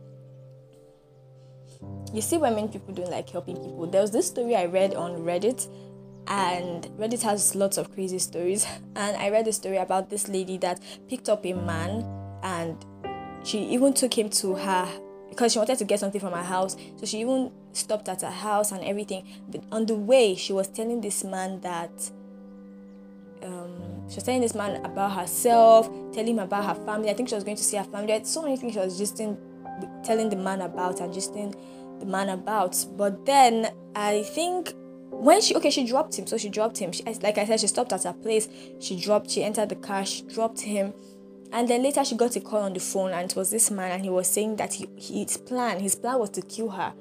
You 2.15 2.23
see 2.23 2.37
why 2.37 2.51
many 2.51 2.69
people 2.69 2.95
don't 2.95 3.11
like 3.11 3.29
helping 3.29 3.57
people. 3.57 3.89
There 3.89 4.03
was 4.03 4.13
this 4.13 4.29
story 4.29 4.55
I 4.55 4.67
read 4.67 4.95
on 4.95 5.25
Reddit, 5.25 5.69
and 6.29 6.85
Reddit 6.97 7.23
has 7.23 7.57
lots 7.57 7.77
of 7.77 7.93
crazy 7.93 8.21
stories. 8.21 8.65
And 8.95 9.17
I 9.17 9.31
read 9.31 9.49
a 9.49 9.53
story 9.53 9.79
about 9.79 10.11
this 10.11 10.29
lady 10.29 10.59
that 10.59 10.81
picked 11.09 11.29
up 11.29 11.45
a 11.45 11.55
man 11.55 12.05
and 12.43 12.85
she 13.43 13.65
even 13.65 13.95
took 13.95 14.17
him 14.17 14.29
to 14.29 14.55
her 14.55 14.87
because 15.31 15.53
she 15.53 15.59
wanted 15.59 15.79
to 15.79 15.85
get 15.85 16.01
something 16.01 16.21
from 16.21 16.33
her 16.33 16.43
house. 16.43 16.77
So 16.97 17.07
she 17.07 17.21
even 17.21 17.51
stopped 17.73 18.09
at 18.09 18.21
her 18.21 18.31
house 18.31 18.73
and 18.73 18.85
everything. 18.85 19.27
But 19.49 19.63
on 19.73 19.87
the 19.87 19.95
way, 19.95 20.35
she 20.35 20.53
was 20.53 20.69
telling 20.69 21.01
this 21.01 21.25
man 21.25 21.61
that 21.61 22.11
um, 23.43 24.09
she 24.09 24.17
was 24.17 24.25
telling 24.25 24.41
this 24.43 24.55
man 24.55 24.85
about 24.85 25.13
herself, 25.13 25.89
telling 26.13 26.35
him 26.35 26.41
about 26.41 26.65
her 26.65 26.85
family. 26.85 27.11
I 27.11 27.15
think 27.15 27.29
she 27.29 27.35
was 27.35 27.45
going 27.45 27.57
to 27.57 27.63
see 27.63 27.77
her 27.77 27.85
family. 27.85 28.21
So 28.25 28.43
many 28.43 28.57
things 28.57 28.75
she 28.75 28.79
was 28.81 28.99
just 28.99 29.21
in, 29.21 29.39
telling 30.05 30.29
the 30.29 30.37
man 30.37 30.61
about 30.61 31.01
and 31.01 31.15
just 31.15 31.35
in 31.35 31.55
the 32.01 32.07
man 32.07 32.29
about. 32.29 32.85
But 32.97 33.25
then 33.25 33.73
I 33.95 34.25
think 34.25 34.75
when 35.11 35.41
she 35.41 35.55
okay, 35.55 35.71
she 35.71 35.87
dropped 35.87 36.19
him. 36.19 36.27
So 36.27 36.37
she 36.37 36.49
dropped 36.49 36.79
him. 36.79 36.93
She, 36.93 37.05
like 37.05 37.39
I 37.39 37.47
said, 37.47 37.61
she 37.61 37.67
stopped 37.67 37.93
at 37.93 38.03
her 38.05 38.13
place. 38.13 38.49
She 38.81 39.01
dropped. 39.01 39.31
She 39.31 39.45
entered 39.45 39.69
the 39.69 39.77
car. 39.77 40.05
She 40.05 40.23
dropped 40.23 40.61
him 40.61 40.93
and 41.53 41.69
then 41.69 41.83
later 41.83 42.05
she 42.05 42.17
got 42.17 42.37
a 42.37 42.41
call 42.41 42.63
on 42.63 42.73
the 42.73 42.81
phone 42.81 43.11
and 43.13 43.31
it 43.31 43.37
was 43.37 43.51
this 43.51 43.71
man 43.71 43.91
and 43.91 44.05
he 44.05 44.11
was 44.11 44.29
saying 44.29 44.57
that 44.57 44.75
he, 44.75 44.89
his 44.97 45.37
plan, 45.37 45.81
his 45.81 45.97
plan 45.97 46.19
was 46.19 46.31
to 46.31 46.43
kill 46.43 46.71
her. 46.71 46.93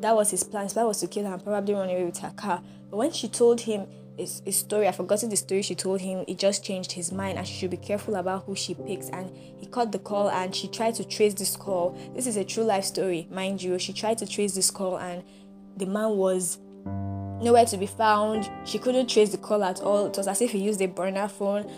That 0.00 0.14
was 0.14 0.30
his 0.30 0.42
plan. 0.42 0.64
His 0.64 0.74
plan 0.74 0.86
was 0.86 1.00
to 1.00 1.06
kill 1.06 1.26
her 1.26 1.34
and 1.34 1.42
probably 1.42 1.74
run 1.74 1.88
away 1.88 2.04
with 2.04 2.18
her 2.18 2.32
car. 2.36 2.62
But 2.90 2.96
when 2.96 3.12
she 3.12 3.28
told 3.28 3.60
him 3.60 3.86
his, 4.18 4.42
his 4.44 4.56
story, 4.56 4.88
I 4.88 4.92
forgot 4.92 5.20
the 5.20 5.36
story 5.36 5.62
she 5.62 5.74
told 5.74 6.00
him, 6.00 6.24
it 6.28 6.38
just 6.38 6.64
changed 6.64 6.92
his 6.92 7.12
mind 7.12 7.38
and 7.38 7.46
she 7.46 7.54
should 7.54 7.70
be 7.70 7.76
careful 7.78 8.16
about 8.16 8.44
who 8.44 8.54
she 8.54 8.74
picks. 8.74 9.08
And 9.08 9.34
he 9.58 9.66
caught 9.66 9.92
the 9.92 10.00
call 10.00 10.28
and 10.28 10.54
she 10.54 10.68
tried 10.68 10.96
to 10.96 11.04
trace 11.04 11.34
this 11.34 11.56
call. 11.56 11.96
This 12.14 12.26
is 12.26 12.36
a 12.36 12.44
true 12.44 12.64
life 12.64 12.84
story, 12.84 13.26
mind 13.30 13.62
you. 13.62 13.78
She 13.78 13.94
tried 13.94 14.18
to 14.18 14.26
trace 14.26 14.54
this 14.54 14.70
call 14.70 14.98
and 14.98 15.22
the 15.76 15.86
man 15.86 16.10
was 16.10 16.58
nowhere 16.84 17.64
to 17.66 17.76
be 17.78 17.86
found. 17.86 18.50
She 18.64 18.78
couldn't 18.78 19.06
trace 19.08 19.30
the 19.30 19.38
call 19.38 19.64
at 19.64 19.80
all. 19.80 20.06
It 20.06 20.16
was 20.16 20.28
as 20.28 20.42
if 20.42 20.50
he 20.50 20.58
used 20.58 20.82
a 20.82 20.88
burner 20.88 21.28
phone 21.28 21.70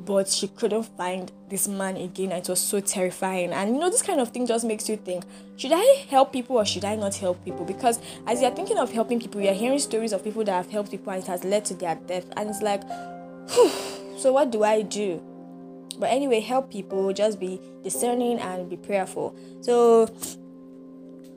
but 0.00 0.28
she 0.28 0.48
couldn't 0.48 0.84
find 0.96 1.32
this 1.48 1.66
man 1.68 1.96
again. 1.96 2.32
It 2.32 2.48
was 2.48 2.60
so 2.60 2.80
terrifying. 2.80 3.52
And 3.52 3.74
you 3.74 3.80
know 3.80 3.90
this 3.90 4.02
kind 4.02 4.20
of 4.20 4.28
thing 4.30 4.46
just 4.46 4.64
makes 4.64 4.88
you 4.88 4.96
think 4.96 5.24
should 5.56 5.72
i 5.74 6.06
help 6.08 6.32
people 6.32 6.56
or 6.56 6.64
should 6.64 6.84
i 6.84 6.96
not 6.96 7.14
help 7.14 7.44
people? 7.44 7.64
Because 7.64 8.00
as 8.26 8.42
you're 8.42 8.50
thinking 8.50 8.78
of 8.78 8.92
helping 8.92 9.20
people 9.20 9.40
you're 9.40 9.54
hearing 9.54 9.78
stories 9.78 10.12
of 10.12 10.22
people 10.22 10.44
that 10.44 10.52
have 10.52 10.70
helped 10.70 10.90
people 10.90 11.12
and 11.12 11.22
it 11.22 11.26
has 11.26 11.44
led 11.44 11.64
to 11.66 11.74
their 11.74 11.94
death. 11.94 12.26
And 12.36 12.50
it's 12.50 12.62
like 12.62 12.82
so 14.18 14.32
what 14.32 14.50
do 14.50 14.62
i 14.64 14.82
do? 14.82 15.22
But 15.98 16.10
anyway 16.10 16.40
help 16.40 16.70
people 16.70 17.12
just 17.12 17.38
be 17.38 17.60
discerning 17.82 18.38
and 18.40 18.68
be 18.68 18.76
prayerful. 18.76 19.36
So 19.60 20.06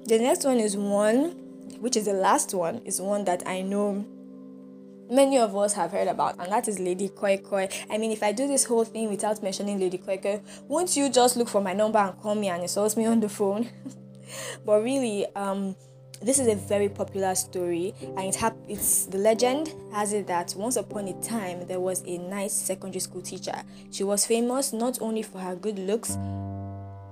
the 0.06 0.20
next 0.20 0.46
one 0.46 0.60
is 0.60 0.76
one 0.76 1.36
which 1.80 1.96
is 1.96 2.06
the 2.06 2.14
last 2.14 2.54
one 2.54 2.82
is 2.86 3.02
one 3.02 3.26
that 3.26 3.44
i 3.46 3.62
know 3.62 4.06
many 5.10 5.38
of 5.38 5.56
us 5.56 5.74
have 5.74 5.92
heard 5.92 6.08
about, 6.08 6.36
and 6.40 6.52
that 6.52 6.68
is 6.68 6.80
Lady 6.80 7.10
Koi 7.10 7.38
Koi. 7.38 7.70
I 7.90 7.98
mean, 7.98 8.12
if 8.12 8.24
I 8.24 8.32
do 8.32 8.48
this 8.48 8.66
whole 8.66 8.84
thing 8.84 9.10
without 9.10 9.42
mentioning 9.42 9.80
Lady 9.80 9.98
Koi 9.98 10.18
Koi, 10.18 10.42
won't 10.68 10.96
you 10.96 11.10
just 11.10 11.38
look 11.38 11.50
for 11.50 11.62
my 11.62 11.74
number 11.74 12.00
and 12.00 12.18
call 12.20 12.36
me 12.36 12.50
and 12.50 12.62
insult 12.62 12.96
me 12.98 13.06
on 13.06 13.20
the 13.20 13.30
phone? 13.30 13.70
but 14.66 14.84
really, 14.84 15.26
um, 15.36 15.76
this 16.22 16.40
is 16.40 16.48
a 16.48 16.56
very 16.56 16.90
popular 16.90 17.36
story, 17.36 17.94
and 18.02 18.20
it 18.20 18.36
hap- 18.36 18.58
it's 18.68 19.06
the 19.06 19.18
legend 19.18 19.74
has 19.94 20.14
it 20.14 20.28
that 20.28 20.54
once 20.58 20.76
upon 20.76 21.08
a 21.08 21.22
time 21.22 21.68
there 21.68 21.80
was 21.80 22.04
a 22.06 22.18
nice 22.18 22.54
secondary 22.54 23.00
school 23.00 23.22
teacher. 23.22 23.64
She 23.92 24.04
was 24.04 24.26
famous 24.26 24.74
not 24.74 25.02
only 25.02 25.22
for 25.22 25.40
her 25.40 25.56
good 25.56 25.80
looks. 25.80 26.18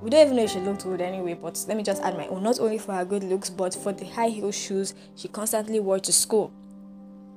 We 0.01 0.11
don't 0.11 0.25
even 0.25 0.35
know 0.35 0.43
if 0.43 0.51
she 0.51 0.59
looked 0.59 0.83
good 0.83 1.01
anyway, 1.01 1.33
but 1.33 1.63
let 1.67 1.77
me 1.77 1.83
just 1.83 2.01
add 2.03 2.15
my 2.15 2.27
own. 2.27 2.43
Not 2.43 2.59
only 2.59 2.77
for 2.77 2.93
her 2.93 3.05
good 3.05 3.23
looks, 3.23 3.49
but 3.49 3.73
for 3.73 3.91
the 3.91 4.05
high 4.05 4.29
heel 4.29 4.51
shoes 4.51 4.93
she 5.15 5.27
constantly 5.27 5.79
wore 5.79 5.99
to 5.99 6.13
school. 6.13 6.51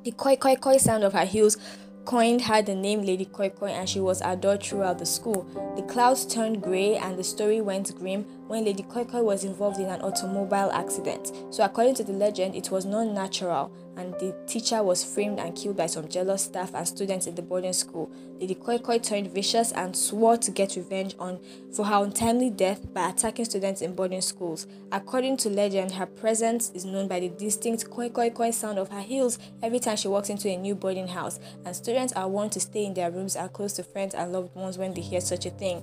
The 0.09 0.15
koi 0.15 0.37
koi 0.37 0.57
koi 0.57 0.79
sound 0.79 1.05
of 1.05 1.13
her 1.13 1.27
heels 1.27 1.59
coined 2.07 2.41
her 2.41 2.63
the 2.63 2.75
name 2.75 3.03
Lady 3.03 3.27
Koi 3.27 3.51
Koi 3.51 3.67
and 3.67 3.87
she 3.87 4.01
was 4.01 4.23
adored 4.23 4.63
throughout 4.63 4.99
the 4.99 5.05
school. 5.05 5.47
The 5.77 5.83
clouds 5.83 6.25
turned 6.25 6.63
grey 6.63 6.97
and 6.97 7.19
the 7.19 7.23
story 7.23 7.61
went 7.61 7.95
grim 7.99 8.25
when 8.47 8.65
Lady 8.65 8.85
Koi 8.85 9.05
Koi 9.05 9.23
was 9.23 9.45
involved 9.45 9.79
in 9.79 9.85
an 9.85 10.01
automobile 10.01 10.71
accident. 10.73 11.33
So, 11.51 11.63
according 11.63 11.97
to 11.97 12.05
the 12.05 12.15
legend, 12.15 12.55
it 12.55 12.71
was 12.71 12.87
not 12.87 13.09
natural 13.09 13.71
and 13.99 14.15
the 14.15 14.35
teacher 14.47 14.83
was 14.83 15.05
framed 15.05 15.41
and 15.41 15.57
killed 15.57 15.77
by 15.77 15.87
some 15.87 16.09
jealous 16.09 16.45
staff 16.45 16.73
and 16.75 16.87
students 16.87 17.27
in 17.27 17.35
the 17.35 17.43
boarding 17.43 17.73
school. 17.73 18.11
Lady 18.41 18.55
Koi 18.55 18.79
Koi 18.79 18.99
turned 18.99 19.33
vicious 19.35 19.73
and 19.73 19.95
swore 19.95 20.37
to 20.37 20.51
get 20.51 20.77
revenge 20.77 21.17
on 21.19 21.41
for 21.73 21.85
her 21.85 22.05
untimely 22.05 22.49
death 22.49 22.93
by 22.95 23.11
attacking 23.11 23.45
students 23.45 23.83
in 23.83 23.95
boarding 23.95 24.21
schools. 24.21 24.67
According 24.93 25.37
to 25.39 25.51
legend, 25.51 25.93
her 25.93 26.07
presence 26.07 26.71
is 26.71 26.85
known 26.85 27.09
by 27.09 27.21
the 27.21 27.29
distinct 27.29 27.91
koi 27.91 28.09
koi 28.09 28.31
koi 28.31 28.53
sound 28.53 28.79
of 28.79 28.89
her 28.91 29.03
heels 29.03 29.39
every 29.63 29.81
time 29.81 29.97
she 29.97 30.09
walks 30.09 30.31
into 30.31 30.49
a 30.49 30.57
new 30.57 30.75
boarding 30.75 31.09
house, 31.09 31.41
and 31.65 31.75
students 31.75 32.13
are 32.13 32.29
warned 32.29 32.53
to 32.53 32.61
stay 32.61 32.85
in 32.85 32.95
their 32.95 33.11
rooms 33.11 33.37
and 33.37 33.53
close 33.53 33.73
to 33.75 33.83
friends 33.83 34.15
and 34.15 34.33
loved 34.33 34.55
ones 34.55 34.79
when 34.79 34.95
they 34.95 35.01
hear 35.01 35.21
such 35.21 35.45
a 35.45 35.51
thing. 35.51 35.83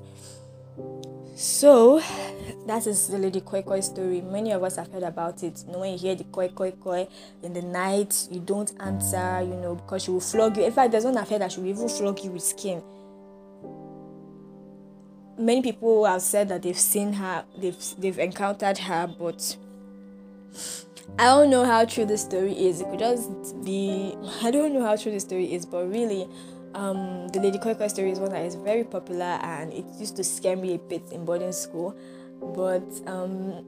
So, 1.38 2.00
that 2.66 2.88
is 2.88 3.10
the 3.10 3.18
Lady 3.18 3.42
Koi 3.42 3.62
Koi 3.62 3.82
story. 3.82 4.22
Many 4.22 4.54
of 4.54 4.64
us 4.64 4.78
have 4.78 4.90
heard 4.90 5.04
about 5.04 5.44
it. 5.44 5.66
You 5.68 5.74
know, 5.74 5.80
when 5.80 5.92
you 5.92 6.00
hear 6.00 6.16
the 6.16 6.24
Koi 6.24 6.48
Koi 6.48 6.72
Koi 6.72 7.10
in 7.44 7.52
the 7.52 7.62
night, 7.62 8.30
you 8.32 8.40
don't 8.40 8.72
answer, 8.80 9.42
you 9.42 9.56
know, 9.56 9.76
because 9.76 10.04
she 10.04 10.12
will 10.12 10.22
flog 10.22 10.56
you. 10.56 10.64
In 10.64 10.72
fact, 10.72 10.94
there's 10.94 11.04
one 11.04 11.18
heard 11.18 11.42
that 11.42 11.52
she 11.52 11.60
will 11.60 11.68
even 11.68 11.90
flog 11.90 12.24
you 12.24 12.32
with 12.32 12.42
skin. 12.42 12.82
Many 15.38 15.62
people 15.62 16.06
have 16.06 16.22
said 16.22 16.48
that 16.48 16.62
they've 16.62 16.80
seen 16.80 17.12
her, 17.12 17.44
they've 17.58 17.76
they've 17.98 18.20
encountered 18.20 18.78
her, 18.78 19.14
but 19.20 19.58
I 21.20 21.26
don't 21.26 21.50
know 21.50 21.66
how 21.66 21.84
true 21.84 22.06
the 22.06 22.18
story 22.18 22.54
is. 22.54 22.80
It 22.80 22.90
could 22.90 23.00
just 23.00 23.62
be 23.66 24.16
I 24.42 24.52
don't 24.52 24.74
know 24.74 24.86
how 24.86 24.96
true 24.96 25.12
the 25.12 25.20
story 25.20 25.52
is, 25.52 25.66
but 25.66 25.92
really 25.92 26.30
um, 26.76 27.30
the 27.30 27.40
Lady 27.40 27.58
Koi 27.58 27.74
story 27.88 28.12
is 28.12 28.20
one 28.20 28.32
that 28.32 28.46
is 28.46 28.56
very 28.56 28.84
popular 28.84 29.40
and 29.42 29.72
it 29.72 29.86
used 29.98 30.16
to 30.18 30.24
scare 30.24 30.56
me 30.56 30.76
a 30.76 30.78
bit 30.78 31.04
in 31.12 31.26
boarding 31.26 31.54
school. 31.54 31.98
But 32.42 32.84
um, 33.08 33.66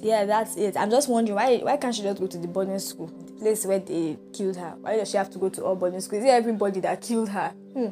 yeah, 0.00 0.24
that's 0.24 0.56
it. 0.56 0.76
I'm 0.76 0.90
just 0.90 1.08
wondering 1.08 1.34
why 1.34 1.58
why 1.58 1.76
can't 1.76 1.94
she 1.94 2.02
just 2.02 2.20
go 2.20 2.26
to 2.28 2.38
the 2.38 2.46
boarding 2.46 2.78
school, 2.78 3.08
the 3.08 3.32
place 3.32 3.66
where 3.66 3.80
they 3.80 4.16
killed 4.32 4.56
her? 4.56 4.76
Why 4.80 4.96
does 4.96 5.10
she 5.10 5.16
have 5.16 5.30
to 5.30 5.38
go 5.38 5.48
to 5.48 5.64
all 5.64 5.74
boarding 5.74 6.00
schools? 6.00 6.22
Is 6.22 6.28
it 6.28 6.32
everybody 6.32 6.80
that 6.80 7.02
killed 7.02 7.28
her? 7.30 7.48
Hmm. 7.74 7.88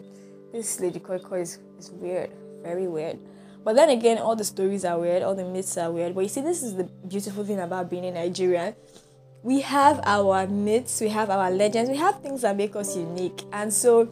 This 0.53 0.81
Lady 0.81 1.01
Koi 1.01 1.17
is, 1.41 1.59
is 1.79 1.91
weird, 1.91 2.31
very 2.63 2.87
weird. 2.87 3.19
But 3.65 3.75
then 3.75 3.91
again, 3.91 4.19
all 4.19 4.37
the 4.37 4.45
stories 4.45 4.85
are 4.85 4.99
weird, 4.99 5.23
all 5.23 5.35
the 5.35 5.45
myths 5.45 5.77
are 5.77 5.91
weird. 5.91 6.15
But 6.15 6.23
you 6.23 6.29
see, 6.29 6.41
this 6.41 6.63
is 6.63 6.77
the 6.77 6.85
beautiful 6.85 7.45
thing 7.45 7.59
about 7.59 7.91
being 7.91 8.07
a 8.07 8.13
Nigerian 8.13 8.75
we 9.43 9.61
have 9.61 10.01
our 10.05 10.47
myths, 10.47 11.01
we 11.01 11.09
have 11.09 11.31
our 11.31 11.51
legends, 11.51 11.91
we 11.91 11.97
have 11.97 12.21
things 12.21 12.43
that 12.43 12.57
make 12.57 12.75
us 12.77 12.97
unique. 12.97 13.43
And 13.53 13.73
so 13.73 14.09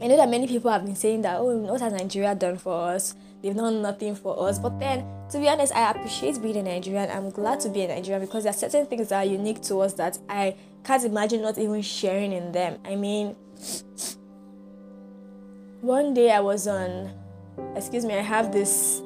I 0.00 0.06
know 0.06 0.16
that 0.16 0.28
many 0.28 0.46
people 0.46 0.70
have 0.70 0.84
been 0.84 0.94
saying 0.94 1.22
that, 1.22 1.38
oh, 1.40 1.56
what 1.58 1.80
has 1.80 1.92
Nigeria 1.92 2.34
done 2.34 2.56
for 2.56 2.90
us? 2.90 3.14
They've 3.42 3.54
done 3.54 3.82
nothing 3.82 4.14
for 4.14 4.48
us. 4.48 4.58
But 4.58 4.78
then, 4.78 5.04
to 5.30 5.38
be 5.38 5.48
honest, 5.48 5.74
I 5.74 5.90
appreciate 5.90 6.40
being 6.40 6.56
a 6.56 6.62
Nigerian. 6.62 7.10
I'm 7.10 7.30
glad 7.30 7.60
to 7.60 7.68
be 7.68 7.82
a 7.82 7.88
Nigerian 7.88 8.20
because 8.20 8.44
there 8.44 8.50
are 8.50 8.56
certain 8.56 8.86
things 8.86 9.08
that 9.08 9.26
are 9.26 9.28
unique 9.28 9.60
to 9.62 9.80
us 9.80 9.94
that 9.94 10.18
I 10.28 10.56
can't 10.84 11.04
imagine 11.04 11.42
not 11.42 11.58
even 11.58 11.82
sharing 11.82 12.32
in 12.32 12.52
them. 12.52 12.78
I 12.84 12.94
mean, 12.94 13.34
one 15.80 16.14
day 16.14 16.30
I 16.30 16.40
was 16.40 16.68
on, 16.68 17.12
excuse 17.74 18.04
me, 18.04 18.14
I 18.14 18.22
have 18.22 18.52
this 18.52 19.02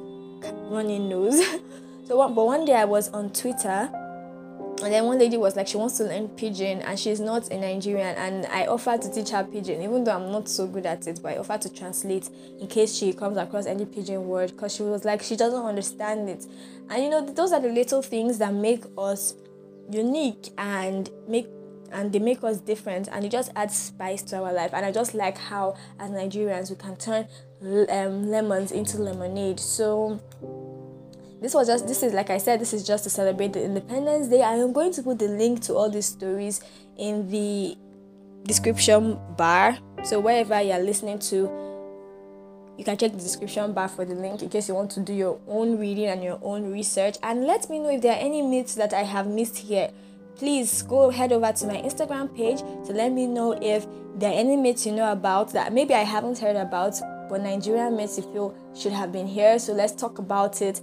running 0.69 1.09
nose. 1.09 1.43
so, 2.07 2.29
but 2.29 2.45
one 2.45 2.65
day 2.65 2.75
I 2.75 2.85
was 2.85 3.09
on 3.09 3.31
Twitter 3.31 3.89
and 4.83 4.93
then 4.93 5.05
one 5.05 5.17
lady 5.17 5.37
was 5.37 5.55
like, 5.55 5.67
she 5.67 5.77
wants 5.77 5.97
to 5.97 6.03
learn 6.03 6.27
pidgin 6.29 6.81
and 6.81 6.99
she's 6.99 7.19
not 7.19 7.49
a 7.51 7.57
Nigerian. 7.57 8.15
And 8.17 8.45
I 8.47 8.67
offered 8.67 9.01
to 9.03 9.11
teach 9.11 9.29
her 9.29 9.43
pidgin, 9.43 9.81
even 9.81 10.03
though 10.03 10.15
I'm 10.15 10.31
not 10.31 10.49
so 10.49 10.67
good 10.67 10.85
at 10.85 11.07
it, 11.07 11.19
but 11.23 11.33
I 11.33 11.37
offered 11.37 11.61
to 11.61 11.73
translate 11.73 12.29
in 12.59 12.67
case 12.67 12.93
she 12.93 13.13
comes 13.13 13.37
across 13.37 13.65
any 13.65 13.85
pidgin 13.85 14.27
word 14.27 14.51
because 14.51 14.75
she 14.75 14.83
was 14.83 15.05
like, 15.05 15.21
she 15.21 15.35
doesn't 15.35 15.63
understand 15.63 16.29
it. 16.29 16.45
And 16.89 17.03
you 17.03 17.09
know, 17.09 17.25
those 17.25 17.53
are 17.53 17.61
the 17.61 17.69
little 17.69 18.01
things 18.01 18.37
that 18.39 18.53
make 18.53 18.83
us 18.97 19.35
unique 19.89 20.49
and 20.57 21.09
make 21.27 21.47
and 21.91 22.11
they 22.11 22.19
make 22.19 22.43
us 22.43 22.57
different 22.57 23.07
and 23.11 23.23
it 23.23 23.29
just 23.29 23.51
adds 23.55 23.75
spice 23.75 24.23
to 24.23 24.37
our 24.37 24.51
life 24.51 24.71
and 24.73 24.85
i 24.85 24.91
just 24.91 25.13
like 25.13 25.37
how 25.37 25.75
as 25.99 26.09
nigerians 26.09 26.69
we 26.71 26.75
can 26.75 26.95
turn 26.95 27.27
um, 27.89 28.27
lemons 28.29 28.71
into 28.71 28.97
lemonade 28.97 29.59
so 29.59 30.19
this 31.43 31.53
was 31.53 31.67
just 31.67 31.85
this 31.87 32.01
is 32.03 32.13
like 32.13 32.29
i 32.29 32.37
said 32.37 32.61
this 32.61 32.71
is 32.73 32.87
just 32.87 33.03
to 33.03 33.09
celebrate 33.09 33.51
the 33.51 33.61
independence 33.61 34.29
day. 34.29 34.41
I 34.41 34.55
am 34.55 34.71
going 34.71 34.93
to 34.93 35.03
put 35.03 35.19
the 35.19 35.27
link 35.27 35.61
to 35.63 35.75
all 35.75 35.89
these 35.89 36.05
stories 36.05 36.61
in 36.97 37.29
the 37.29 37.77
description 38.43 39.19
bar. 39.35 39.77
So 40.05 40.21
wherever 40.21 40.61
you're 40.61 40.79
listening 40.79 41.19
to 41.19 41.51
you 42.77 42.85
can 42.85 42.97
check 42.97 43.11
the 43.11 43.17
description 43.17 43.73
bar 43.73 43.89
for 43.89 44.05
the 44.05 44.15
link 44.15 44.41
in 44.41 44.49
case 44.49 44.69
you 44.69 44.73
want 44.73 44.91
to 44.91 45.01
do 45.01 45.13
your 45.13 45.37
own 45.49 45.77
reading 45.77 46.05
and 46.05 46.23
your 46.23 46.39
own 46.41 46.71
research. 46.71 47.17
And 47.21 47.43
let 47.45 47.69
me 47.69 47.79
know 47.79 47.89
if 47.89 48.01
there 48.01 48.13
are 48.13 48.19
any 48.19 48.41
myths 48.41 48.75
that 48.75 48.93
i 48.93 49.03
have 49.03 49.27
missed 49.27 49.57
here. 49.57 49.91
Please 50.35 50.81
go 50.81 51.09
head 51.09 51.33
over 51.33 51.51
to 51.51 51.67
my 51.67 51.75
instagram 51.75 52.33
page 52.33 52.59
to 52.87 52.93
let 52.93 53.11
me 53.11 53.27
know 53.27 53.51
if 53.61 53.85
there 54.15 54.31
are 54.31 54.39
any 54.39 54.55
myths 54.55 54.85
you 54.85 54.93
know 54.93 55.11
about 55.11 55.51
that 55.53 55.73
maybe 55.73 55.93
i 55.93 56.03
haven't 56.03 56.37
heard 56.37 56.55
about 56.55 56.95
but 57.29 57.41
nigerian 57.41 57.95
myths 57.97 58.17
you 58.17 58.23
feel 58.31 58.55
should 58.73 58.93
have 58.93 59.11
been 59.11 59.27
here. 59.27 59.59
So 59.59 59.73
let's 59.73 59.91
talk 59.91 60.19
about 60.19 60.61
it 60.61 60.79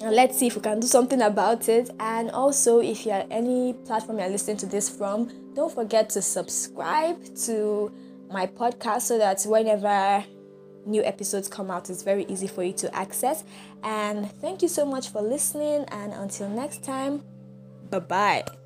let's 0.00 0.38
see 0.38 0.46
if 0.46 0.56
we 0.56 0.62
can 0.62 0.80
do 0.80 0.86
something 0.86 1.22
about 1.22 1.68
it. 1.68 1.90
And 2.00 2.30
also 2.30 2.80
if 2.80 3.06
you're 3.06 3.24
any 3.30 3.72
platform 3.72 4.18
you're 4.18 4.28
listening 4.28 4.56
to 4.58 4.66
this 4.66 4.88
from 4.88 5.30
don't 5.54 5.72
forget 5.72 6.10
to 6.10 6.22
subscribe 6.22 7.22
to 7.44 7.92
my 8.30 8.46
podcast 8.46 9.02
so 9.02 9.18
that 9.18 9.42
whenever 9.42 10.24
new 10.84 11.02
episodes 11.02 11.48
come 11.48 11.70
out 11.70 11.88
it's 11.90 12.02
very 12.02 12.24
easy 12.26 12.46
for 12.46 12.62
you 12.62 12.72
to 12.74 12.94
access. 12.94 13.44
And 13.82 14.30
thank 14.40 14.62
you 14.62 14.68
so 14.68 14.84
much 14.84 15.08
for 15.08 15.22
listening. 15.22 15.84
And 15.88 16.12
until 16.12 16.48
next 16.48 16.84
time 16.84 17.22
bye 17.90 18.00
bye 18.00 18.65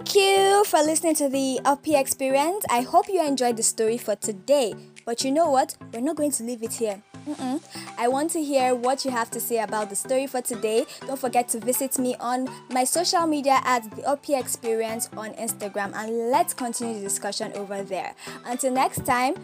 Thank 0.00 0.14
you 0.14 0.64
for 0.64 0.78
listening 0.78 1.14
to 1.16 1.28
the 1.28 1.60
Opy 1.66 2.00
experience. 2.00 2.64
I 2.70 2.80
hope 2.80 3.06
you 3.10 3.22
enjoyed 3.22 3.58
the 3.58 3.62
story 3.62 3.98
for 3.98 4.16
today. 4.16 4.74
But 5.04 5.24
you 5.24 5.30
know 5.30 5.50
what? 5.50 5.76
We're 5.92 6.00
not 6.00 6.16
going 6.16 6.30
to 6.32 6.42
leave 6.42 6.62
it 6.62 6.72
here. 6.72 7.02
Mm-mm. 7.28 7.62
I 7.98 8.08
want 8.08 8.30
to 8.30 8.42
hear 8.42 8.74
what 8.74 9.04
you 9.04 9.10
have 9.10 9.30
to 9.32 9.40
say 9.40 9.58
about 9.58 9.90
the 9.90 9.96
story 9.96 10.26
for 10.26 10.40
today. 10.40 10.86
Don't 11.06 11.18
forget 11.18 11.48
to 11.48 11.60
visit 11.60 11.98
me 11.98 12.16
on 12.18 12.48
my 12.70 12.84
social 12.84 13.26
media 13.26 13.60
at 13.62 13.94
the 13.94 14.02
Opy 14.02 14.40
Experience 14.40 15.10
on 15.18 15.34
Instagram 15.34 15.92
and 15.94 16.30
let's 16.30 16.54
continue 16.54 16.94
the 16.94 17.00
discussion 17.00 17.52
over 17.54 17.82
there. 17.82 18.14
Until 18.46 18.72
next 18.72 19.04
time, 19.04 19.34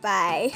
bye. 0.00 0.52